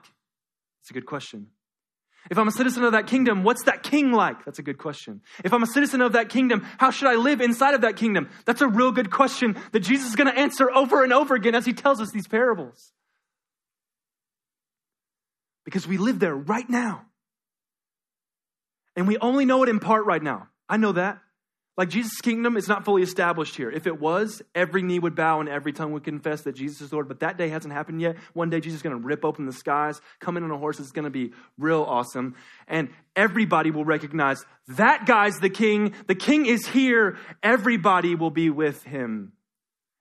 It's 0.81 0.89
a 0.89 0.93
good 0.93 1.05
question. 1.05 1.47
If 2.29 2.37
I'm 2.37 2.47
a 2.47 2.51
citizen 2.51 2.83
of 2.83 2.91
that 2.91 3.07
kingdom, 3.07 3.43
what's 3.43 3.63
that 3.63 3.81
king 3.81 4.11
like? 4.11 4.45
That's 4.45 4.59
a 4.59 4.63
good 4.63 4.77
question. 4.77 5.21
If 5.43 5.53
I'm 5.53 5.63
a 5.63 5.67
citizen 5.67 6.01
of 6.01 6.13
that 6.13 6.29
kingdom, 6.29 6.65
how 6.77 6.91
should 6.91 7.07
I 7.07 7.15
live 7.15 7.41
inside 7.41 7.73
of 7.73 7.81
that 7.81 7.95
kingdom? 7.95 8.29
That's 8.45 8.61
a 8.61 8.67
real 8.67 8.91
good 8.91 9.09
question 9.09 9.57
that 9.71 9.79
Jesus 9.79 10.09
is 10.09 10.15
going 10.15 10.31
to 10.31 10.37
answer 10.37 10.69
over 10.71 11.03
and 11.03 11.13
over 11.13 11.33
again 11.33 11.55
as 11.55 11.65
he 11.65 11.73
tells 11.73 11.99
us 11.99 12.11
these 12.11 12.27
parables. 12.27 12.93
Because 15.65 15.87
we 15.87 15.97
live 15.97 16.19
there 16.19 16.35
right 16.35 16.69
now. 16.69 17.05
And 18.95 19.07
we 19.07 19.17
only 19.17 19.45
know 19.45 19.63
it 19.63 19.69
in 19.69 19.79
part 19.79 20.05
right 20.05 20.21
now. 20.21 20.49
I 20.69 20.77
know 20.77 20.91
that. 20.91 21.19
Like 21.77 21.89
Jesus' 21.89 22.19
kingdom 22.19 22.57
is 22.57 22.67
not 22.67 22.83
fully 22.83 23.01
established 23.01 23.55
here. 23.55 23.71
If 23.71 23.87
it 23.87 23.99
was, 23.99 24.41
every 24.53 24.81
knee 24.81 24.99
would 24.99 25.15
bow 25.15 25.39
and 25.39 25.47
every 25.47 25.71
tongue 25.71 25.93
would 25.93 26.03
confess 26.03 26.41
that 26.41 26.55
Jesus 26.55 26.81
is 26.81 26.91
Lord. 26.91 27.07
But 27.07 27.21
that 27.21 27.37
day 27.37 27.47
hasn't 27.47 27.73
happened 27.73 28.01
yet. 28.01 28.17
One 28.33 28.49
day 28.49 28.59
Jesus 28.59 28.77
is 28.77 28.83
going 28.83 28.99
to 28.99 29.07
rip 29.07 29.23
open 29.23 29.45
the 29.45 29.53
skies, 29.53 30.01
come 30.19 30.35
in 30.35 30.43
on 30.43 30.51
a 30.51 30.57
horse. 30.57 30.79
It's 30.79 30.91
going 30.91 31.05
to 31.05 31.09
be 31.09 31.31
real 31.57 31.83
awesome. 31.83 32.35
And 32.67 32.89
everybody 33.15 33.71
will 33.71 33.85
recognize 33.85 34.45
that 34.67 35.05
guy's 35.05 35.39
the 35.39 35.49
king. 35.49 35.93
The 36.07 36.15
king 36.15 36.45
is 36.45 36.67
here. 36.67 37.17
Everybody 37.41 38.15
will 38.15 38.31
be 38.31 38.49
with 38.49 38.83
him. 38.83 39.31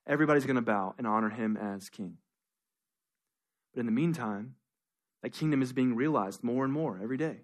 Everybody's 0.08 0.46
going 0.46 0.56
to 0.56 0.62
bow 0.62 0.94
and 0.98 1.06
honor 1.06 1.30
him 1.30 1.56
as 1.56 1.88
king. 1.88 2.16
But 3.72 3.80
in 3.80 3.86
the 3.86 3.92
meantime, 3.92 4.56
that 5.22 5.30
kingdom 5.30 5.62
is 5.62 5.72
being 5.72 5.94
realized 5.94 6.42
more 6.42 6.64
and 6.64 6.72
more 6.72 6.98
every 7.00 7.16
day. 7.16 7.36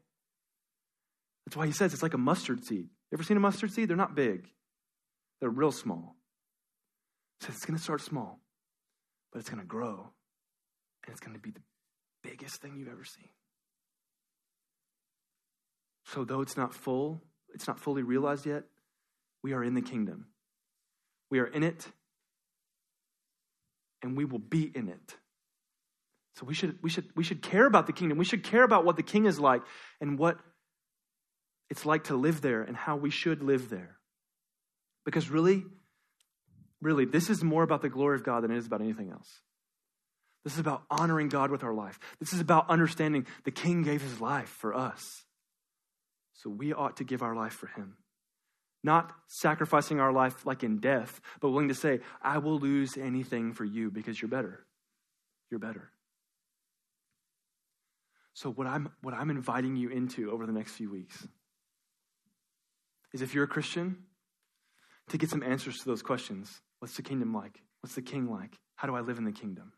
That's 1.46 1.56
why 1.56 1.66
he 1.66 1.72
says 1.72 1.92
it's 1.92 2.02
like 2.02 2.14
a 2.14 2.18
mustard 2.18 2.64
seed. 2.64 2.88
You 3.10 3.16
ever 3.16 3.22
seen 3.22 3.36
a 3.36 3.40
mustard 3.40 3.72
seed? 3.72 3.88
They're 3.88 3.96
not 3.96 4.14
big, 4.14 4.48
they're 5.40 5.50
real 5.50 5.72
small. 5.72 6.16
So 7.40 7.48
it's 7.50 7.64
going 7.64 7.76
to 7.76 7.82
start 7.82 8.00
small, 8.00 8.40
but 9.32 9.40
it's 9.40 9.50
going 9.50 9.60
to 9.60 9.66
grow, 9.66 10.10
and 11.04 11.12
it's 11.12 11.20
going 11.20 11.34
to 11.34 11.40
be 11.40 11.50
the 11.50 11.60
biggest 12.22 12.62
thing 12.62 12.76
you've 12.76 12.88
ever 12.88 13.04
seen. 13.04 13.28
So, 16.06 16.24
though 16.24 16.40
it's 16.40 16.56
not 16.56 16.72
full, 16.72 17.22
it's 17.52 17.66
not 17.66 17.80
fully 17.80 18.02
realized 18.02 18.46
yet, 18.46 18.64
we 19.42 19.52
are 19.52 19.62
in 19.62 19.74
the 19.74 19.82
kingdom. 19.82 20.26
We 21.30 21.40
are 21.40 21.46
in 21.46 21.62
it, 21.62 21.86
and 24.02 24.16
we 24.16 24.24
will 24.24 24.38
be 24.38 24.70
in 24.74 24.88
it. 24.88 25.16
So 26.36 26.44
we 26.44 26.54
should, 26.54 26.78
we, 26.82 26.90
should, 26.90 27.06
we 27.16 27.24
should 27.24 27.42
care 27.42 27.66
about 27.66 27.86
the 27.86 27.92
kingdom. 27.92 28.18
We 28.18 28.24
should 28.24 28.44
care 28.44 28.62
about 28.62 28.84
what 28.84 28.96
the 28.96 29.02
king 29.02 29.24
is 29.24 29.40
like 29.40 29.62
and 30.00 30.18
what 30.18 30.38
it's 31.70 31.84
like 31.84 32.04
to 32.04 32.16
live 32.16 32.40
there 32.40 32.62
and 32.62 32.76
how 32.76 32.96
we 32.96 33.10
should 33.10 33.42
live 33.42 33.70
there. 33.70 33.96
Because 35.04 35.30
really, 35.30 35.64
really, 36.80 37.04
this 37.04 37.30
is 37.30 37.42
more 37.42 37.62
about 37.62 37.82
the 37.82 37.88
glory 37.88 38.16
of 38.16 38.24
God 38.24 38.42
than 38.42 38.50
it 38.50 38.58
is 38.58 38.66
about 38.66 38.80
anything 38.80 39.10
else. 39.10 39.40
This 40.44 40.54
is 40.54 40.60
about 40.60 40.82
honoring 40.90 41.28
God 41.28 41.50
with 41.50 41.64
our 41.64 41.74
life. 41.74 41.98
This 42.20 42.32
is 42.32 42.40
about 42.40 42.70
understanding 42.70 43.26
the 43.44 43.50
King 43.50 43.82
gave 43.82 44.00
his 44.00 44.20
life 44.20 44.48
for 44.48 44.74
us. 44.74 45.24
So 46.34 46.50
we 46.50 46.72
ought 46.72 46.98
to 46.98 47.04
give 47.04 47.22
our 47.22 47.34
life 47.34 47.54
for 47.54 47.66
him. 47.66 47.96
Not 48.84 49.12
sacrificing 49.26 49.98
our 49.98 50.12
life 50.12 50.46
like 50.46 50.62
in 50.62 50.78
death, 50.78 51.20
but 51.40 51.50
willing 51.50 51.68
to 51.68 51.74
say, 51.74 52.00
I 52.22 52.38
will 52.38 52.60
lose 52.60 52.96
anything 52.96 53.52
for 53.52 53.64
you 53.64 53.90
because 53.90 54.20
you're 54.22 54.28
better. 54.28 54.64
You're 55.50 55.58
better. 55.58 55.90
So, 58.34 58.52
what 58.52 58.66
I'm, 58.66 58.90
what 59.02 59.14
I'm 59.14 59.30
inviting 59.30 59.76
you 59.76 59.88
into 59.88 60.30
over 60.30 60.46
the 60.46 60.52
next 60.52 60.72
few 60.72 60.90
weeks 60.90 61.26
is 63.12 63.22
if 63.22 63.34
you're 63.34 63.44
a 63.44 63.48
Christian, 63.48 64.04
to 65.08 65.18
get 65.18 65.30
some 65.30 65.42
answers 65.42 65.78
to 65.78 65.84
those 65.84 66.02
questions. 66.02 66.60
What's 66.80 66.96
the 66.96 67.02
kingdom 67.02 67.32
like? 67.32 67.60
What's 67.80 67.94
the 67.94 68.02
king 68.02 68.30
like? 68.30 68.58
How 68.76 68.88
do 68.88 68.96
I 68.96 69.00
live 69.00 69.18
in 69.18 69.24
the 69.24 69.32
kingdom? 69.32 69.72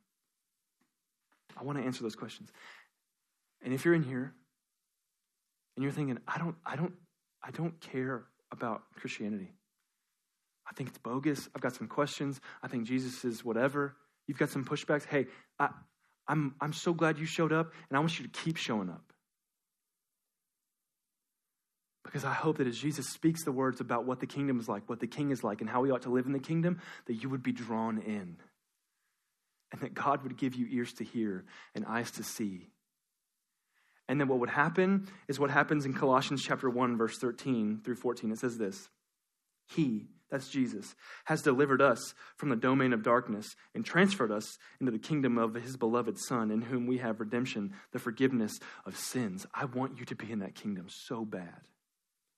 I 1.58 1.64
want 1.64 1.78
to 1.78 1.84
answer 1.84 2.02
those 2.02 2.16
questions. 2.16 2.50
And 3.62 3.74
if 3.74 3.84
you're 3.84 3.94
in 3.94 4.02
here 4.02 4.34
and 5.76 5.82
you're 5.82 5.92
thinking, 5.92 6.18
I 6.26 6.38
don't, 6.38 6.56
I 6.64 6.76
don't, 6.76 6.94
I 7.42 7.50
don't 7.50 7.80
care 7.80 8.24
about 8.50 8.82
Christianity. 8.96 9.52
I 10.68 10.74
think 10.74 10.90
it's 10.90 10.98
bogus. 10.98 11.48
I've 11.54 11.62
got 11.62 11.74
some 11.74 11.88
questions. 11.88 12.40
I 12.62 12.68
think 12.68 12.84
Jesus 12.84 13.24
is 13.24 13.44
whatever. 13.44 13.96
You've 14.26 14.38
got 14.38 14.50
some 14.50 14.64
pushbacks. 14.64 15.04
Hey, 15.04 15.26
I, 15.58 15.70
I'm, 16.26 16.54
I'm 16.60 16.72
so 16.72 16.92
glad 16.92 17.18
you 17.18 17.24
showed 17.24 17.52
up, 17.52 17.72
and 17.88 17.96
I 17.96 18.00
want 18.00 18.18
you 18.18 18.26
to 18.26 18.30
keep 18.30 18.56
showing 18.56 18.90
up. 18.90 19.12
Because 22.04 22.24
I 22.24 22.32
hope 22.32 22.58
that 22.58 22.66
as 22.66 22.78
Jesus 22.78 23.08
speaks 23.08 23.44
the 23.44 23.52
words 23.52 23.80
about 23.80 24.06
what 24.06 24.20
the 24.20 24.26
kingdom 24.26 24.58
is 24.58 24.68
like, 24.68 24.88
what 24.88 25.00
the 25.00 25.06
king 25.06 25.30
is 25.30 25.44
like, 25.44 25.60
and 25.60 25.68
how 25.68 25.82
we 25.82 25.90
ought 25.90 26.02
to 26.02 26.10
live 26.10 26.26
in 26.26 26.32
the 26.32 26.38
kingdom, 26.38 26.80
that 27.06 27.14
you 27.14 27.28
would 27.28 27.42
be 27.42 27.52
drawn 27.52 27.98
in. 27.98 28.36
And 29.70 29.80
that 29.82 29.94
God 29.94 30.22
would 30.22 30.38
give 30.38 30.54
you 30.54 30.66
ears 30.70 30.94
to 30.94 31.04
hear 31.04 31.44
and 31.74 31.84
eyes 31.84 32.10
to 32.12 32.22
see. 32.22 32.70
And 34.08 34.18
then 34.18 34.28
what 34.28 34.40
would 34.40 34.48
happen 34.48 35.06
is 35.28 35.38
what 35.38 35.50
happens 35.50 35.84
in 35.84 35.92
Colossians 35.92 36.42
chapter 36.42 36.70
1, 36.70 36.96
verse 36.96 37.18
13 37.18 37.82
through 37.84 37.96
14. 37.96 38.32
It 38.32 38.38
says 38.38 38.56
this 38.56 38.88
He, 39.66 40.08
that's 40.30 40.48
Jesus, 40.48 40.94
has 41.26 41.42
delivered 41.42 41.82
us 41.82 42.14
from 42.36 42.48
the 42.48 42.56
domain 42.56 42.94
of 42.94 43.02
darkness 43.02 43.54
and 43.74 43.84
transferred 43.84 44.32
us 44.32 44.56
into 44.80 44.90
the 44.90 44.98
kingdom 44.98 45.36
of 45.36 45.54
his 45.54 45.76
beloved 45.76 46.18
Son, 46.18 46.50
in 46.50 46.62
whom 46.62 46.86
we 46.86 46.98
have 46.98 47.20
redemption, 47.20 47.74
the 47.92 47.98
forgiveness 47.98 48.58
of 48.86 48.96
sins. 48.96 49.46
I 49.52 49.66
want 49.66 49.98
you 49.98 50.06
to 50.06 50.16
be 50.16 50.32
in 50.32 50.38
that 50.38 50.54
kingdom 50.54 50.86
so 50.88 51.26
bad. 51.26 51.68